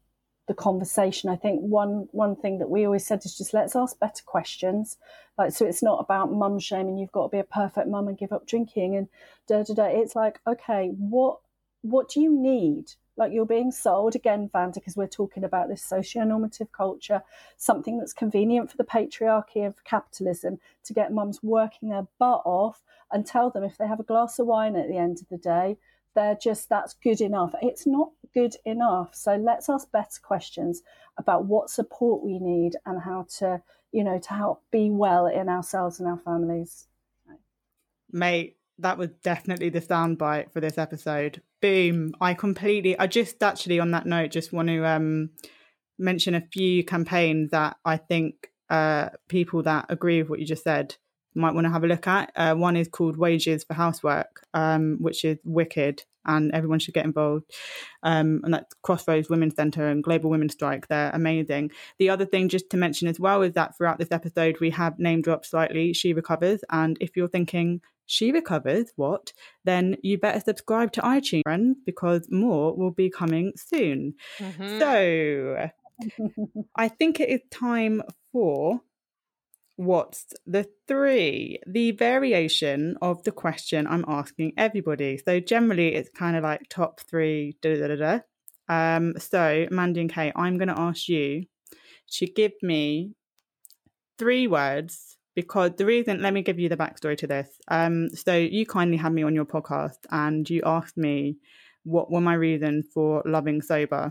[0.48, 1.30] the conversation.
[1.30, 4.98] I think one one thing that we always said is just let's ask better questions.
[5.38, 6.98] Like so, it's not about mum shaming.
[6.98, 9.08] You've got to be a perfect mum and give up drinking and
[9.48, 9.86] da da da.
[9.86, 11.40] It's like okay, what
[11.84, 12.92] what do you need?
[13.16, 17.22] Like you're being sold again, Vanda, because we're talking about this socio-normative culture,
[17.58, 22.82] something that's convenient for the patriarchy of capitalism to get mums working their butt off
[23.12, 25.38] and tell them if they have a glass of wine at the end of the
[25.38, 25.78] day,
[26.16, 27.54] they're just that's good enough.
[27.62, 29.14] It's not good enough.
[29.14, 30.82] So let's ask better questions
[31.18, 33.62] about what support we need and how to,
[33.92, 36.88] you know, to help be well in ourselves and our families.
[38.12, 41.42] Mate, that was definitely the soundbite for this episode.
[41.64, 42.12] Boom.
[42.20, 45.30] I completely I just actually on that note just want to um
[45.98, 50.66] mention a few campaigns that I think uh people that agree with what you just
[50.66, 50.98] said
[51.36, 52.32] might want to have a look at.
[52.36, 57.06] Uh, one is called Wages for Housework, um, which is wicked and everyone should get
[57.06, 57.50] involved.
[58.04, 60.88] Um, and that's Crossroads Women's Centre and Global Women's Strike.
[60.88, 61.72] They're amazing.
[61.98, 65.00] The other thing, just to mention as well, is that throughout this episode, we have
[65.00, 66.62] name dropped slightly She Recovers.
[66.70, 69.34] And if you're thinking, She Recovers, what?
[69.64, 74.16] Then you better subscribe to iTunes, friends, because more will be coming soon.
[74.38, 74.80] mhm.
[74.80, 75.70] So
[76.76, 78.02] I think it is time
[78.32, 78.82] for
[79.76, 81.60] what's the three?
[81.68, 85.20] The variation of the question I'm asking everybody.
[85.24, 88.20] So generally it's kind of like top three, da da da da.
[88.70, 91.46] Um, so Mandy and Kate, I'm going to ask you
[92.12, 93.14] to give me
[94.18, 97.50] three words because the reason let me give you the backstory to this.
[97.68, 101.38] Um so you kindly had me on your podcast and you asked me
[101.84, 104.10] what were my reasons for loving sober.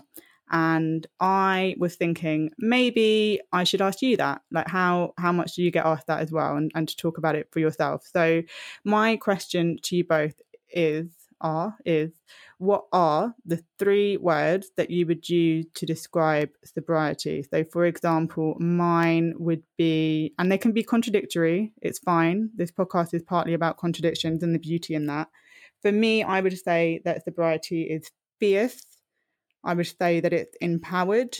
[0.50, 4.42] And i was thinking maybe i should ask you that.
[4.50, 6.56] Like how how much do you get asked that as well?
[6.56, 8.06] And, and to talk about it for yourself.
[8.12, 8.42] So
[8.84, 12.12] my question to you both is are is
[12.58, 17.44] what are the three words that you would use to describe sobriety?
[17.50, 22.50] So, for example, mine would be, and they can be contradictory, it's fine.
[22.54, 25.28] This podcast is partly about contradictions and the beauty in that.
[25.82, 28.86] For me, I would say that sobriety is fierce,
[29.64, 31.38] I would say that it's empowered,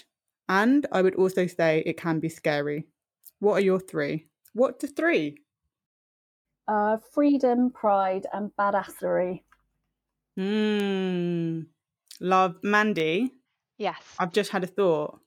[0.49, 2.87] and I would also say it can be scary.
[3.39, 4.27] What are your three?
[4.53, 5.39] What the three?
[6.69, 9.43] Uh, freedom, pride, and badassery.
[10.37, 11.63] Hmm.
[12.21, 13.33] Love Mandy.
[13.79, 14.03] Yes.
[14.19, 15.21] I've just had a thought.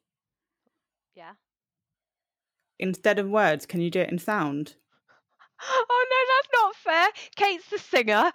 [1.15, 1.33] Yeah.
[2.79, 4.75] Instead of words, can you do it in sound?
[5.67, 7.07] Oh no, that's not fair.
[7.37, 8.29] Kate's the singer.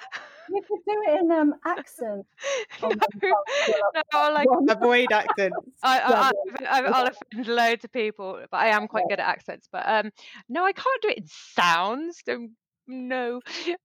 [0.49, 2.27] You could do it in um accent.
[2.83, 2.89] No,
[3.95, 5.57] no, I'll, like Avoid accents.
[5.83, 9.21] I, I, Yeah, I, I, I'll offend loads of people, but I am quite good
[9.21, 9.69] at accents.
[9.71, 10.11] But um,
[10.49, 12.23] no, I can't do it in sounds.
[12.25, 12.53] Don't,
[12.87, 13.43] no,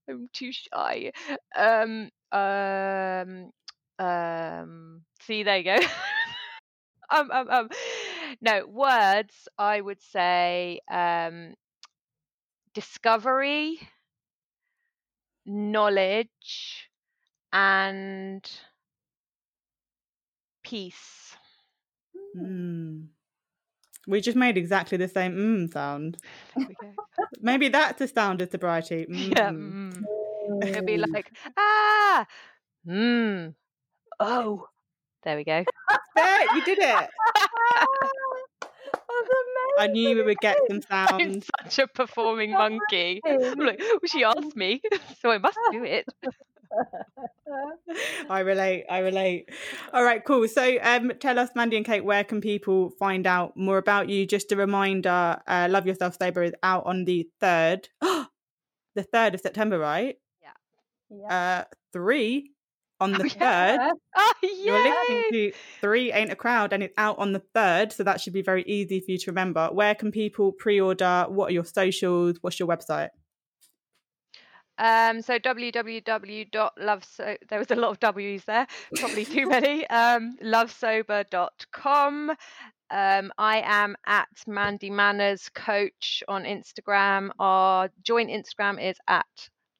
[0.08, 1.12] I'm too shy.
[1.54, 3.50] Um, um,
[3.98, 5.02] um.
[5.22, 5.78] See, there you go.
[7.10, 7.68] um, um, um.
[8.40, 9.48] No words.
[9.58, 11.54] I would say um,
[12.74, 13.78] discovery,
[15.46, 16.90] knowledge,
[17.52, 18.48] and
[20.62, 21.36] peace.
[22.36, 23.08] Mm.
[24.06, 26.18] We just made exactly the same mm sound.
[26.54, 26.92] There we go.
[27.40, 29.06] Maybe that's the sound of sobriety.
[29.10, 29.52] Yeah.
[29.52, 30.04] Mm.
[30.62, 32.26] It'll be like, ah,
[32.84, 33.48] hmm,
[34.20, 34.68] oh.
[35.24, 35.64] There we go.
[36.54, 37.08] You did it.
[39.78, 41.50] I knew we would get some I'm sounds.
[41.62, 43.20] such a performing monkey.
[43.26, 44.80] I'm like, well, she asked me,
[45.20, 46.06] so I must do it.
[48.30, 48.84] I relate.
[48.90, 49.50] I relate.
[49.92, 50.48] All right, cool.
[50.48, 54.26] So, um, tell us, Mandy and Kate, where can people find out more about you?
[54.26, 59.40] Just a reminder: uh, "Love Yourself Sober" is out on the third, the third of
[59.40, 60.16] September, right?
[61.10, 61.60] Yeah.
[61.60, 62.50] Uh, three
[63.00, 63.38] on the Oh, third.
[63.38, 63.90] yeah.
[64.16, 68.02] Oh, You're listening to Three Ain't a Crowd, and it's out on the third, so
[68.04, 69.68] that should be very easy for you to remember.
[69.72, 71.26] Where can people pre-order?
[71.28, 72.38] What are your socials?
[72.40, 73.10] What's your website?
[74.78, 79.86] Um, so www.loveso there was a lot of W's there, probably too many.
[79.88, 82.30] Um, lovesober.com.
[82.88, 87.30] Um, I am at Mandy Manners Coach on Instagram.
[87.38, 89.26] Our joint Instagram is at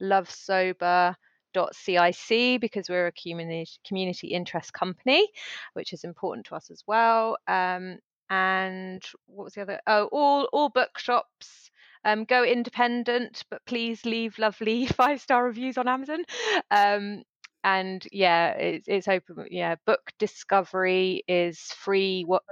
[0.03, 5.28] lovesober.cic because we're a community community interest company,
[5.74, 7.36] which is important to us as well.
[7.47, 9.80] Um, and what was the other?
[9.86, 11.70] Oh, all all bookshops
[12.05, 16.24] um, go independent, but please leave lovely five star reviews on Amazon.
[16.70, 17.22] Um,
[17.64, 19.47] and yeah, it's, it's open.
[19.51, 22.22] Yeah, book discovery is free.
[22.24, 22.44] What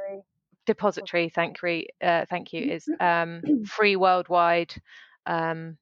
[0.67, 1.29] depository?
[1.29, 1.85] Thank you.
[2.03, 2.73] Uh, thank you.
[2.73, 4.75] Is um, free worldwide.
[5.27, 5.79] Um,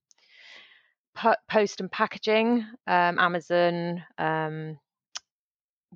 [1.15, 2.65] po- post and packaging.
[2.87, 4.05] Um, Amazon.
[4.19, 4.79] Um,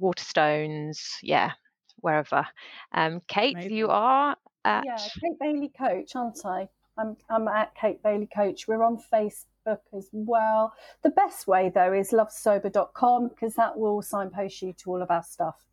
[0.00, 0.98] Waterstones.
[1.22, 1.52] Yeah,
[2.00, 2.46] wherever.
[2.92, 3.76] Um, Kate, Amazing.
[3.76, 4.84] you are at.
[4.84, 6.68] Yeah, Kate Bailey Coach, aren't I?
[6.98, 8.68] I'm I'm at Kate Bailey Coach.
[8.68, 10.72] We're on Facebook as well.
[11.02, 15.22] The best way though is lovesober.com because that will signpost you to all of our
[15.22, 15.66] stuff.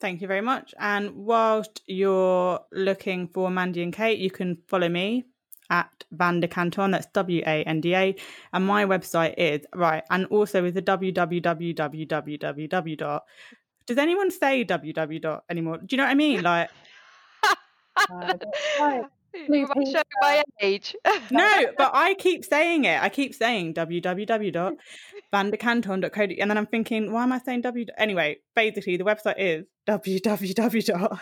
[0.00, 0.74] Thank you very much.
[0.78, 5.26] And whilst you're looking for Mandy and Kate, you can follow me
[5.70, 6.90] at Wanda Canton.
[6.90, 8.14] That's W A N D A.
[8.52, 10.02] And my website is right.
[10.10, 12.98] And also is the www.
[12.98, 13.24] dot.
[13.86, 15.78] Does anyone say www dot anymore?
[15.78, 16.42] Do you know what I mean?
[16.50, 16.70] Like,
[18.10, 18.34] Uh,
[18.80, 19.04] right.
[19.34, 19.54] Am
[20.22, 20.94] my age?
[21.30, 23.00] no, but I keep saying it.
[23.00, 26.22] I keep saying www.wandacanton.co.
[26.22, 27.86] And then I'm thinking, why am I saying W?
[27.96, 31.18] Anyway, basically, the website is www.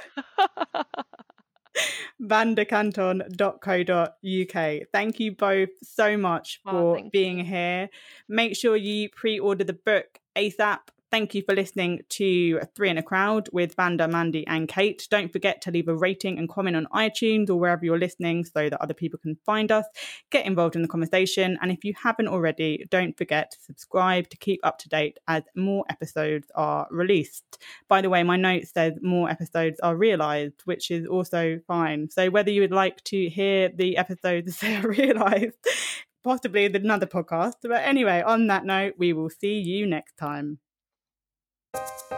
[2.21, 4.87] wandacanton.co.uk.
[4.93, 7.89] Thank you both so much Oh, for thank being here.
[8.29, 10.79] Make sure you pre order the book ASAP.
[11.11, 15.09] Thank you for listening to Three Ain't a Crowd with Wanda, Mandy, and Kate.
[15.11, 18.69] Don't forget to leave a rating and comment on iTunes or wherever you're listening so
[18.69, 19.87] that other people can find us.
[20.31, 21.57] Get involved in the conversation.
[21.63, 25.45] And if you haven't already, don't forget to subscribe to keep up to date as
[25.57, 27.57] more episodes are released.
[27.89, 32.11] By the way, my note says more episodes are realised, which is also fine.
[32.11, 35.57] So whether you would like to hear the episodes that are realised,
[36.23, 37.55] possibly another podcast.
[37.63, 40.59] But anyway, on that note, we will see you next time
[41.75, 42.18] you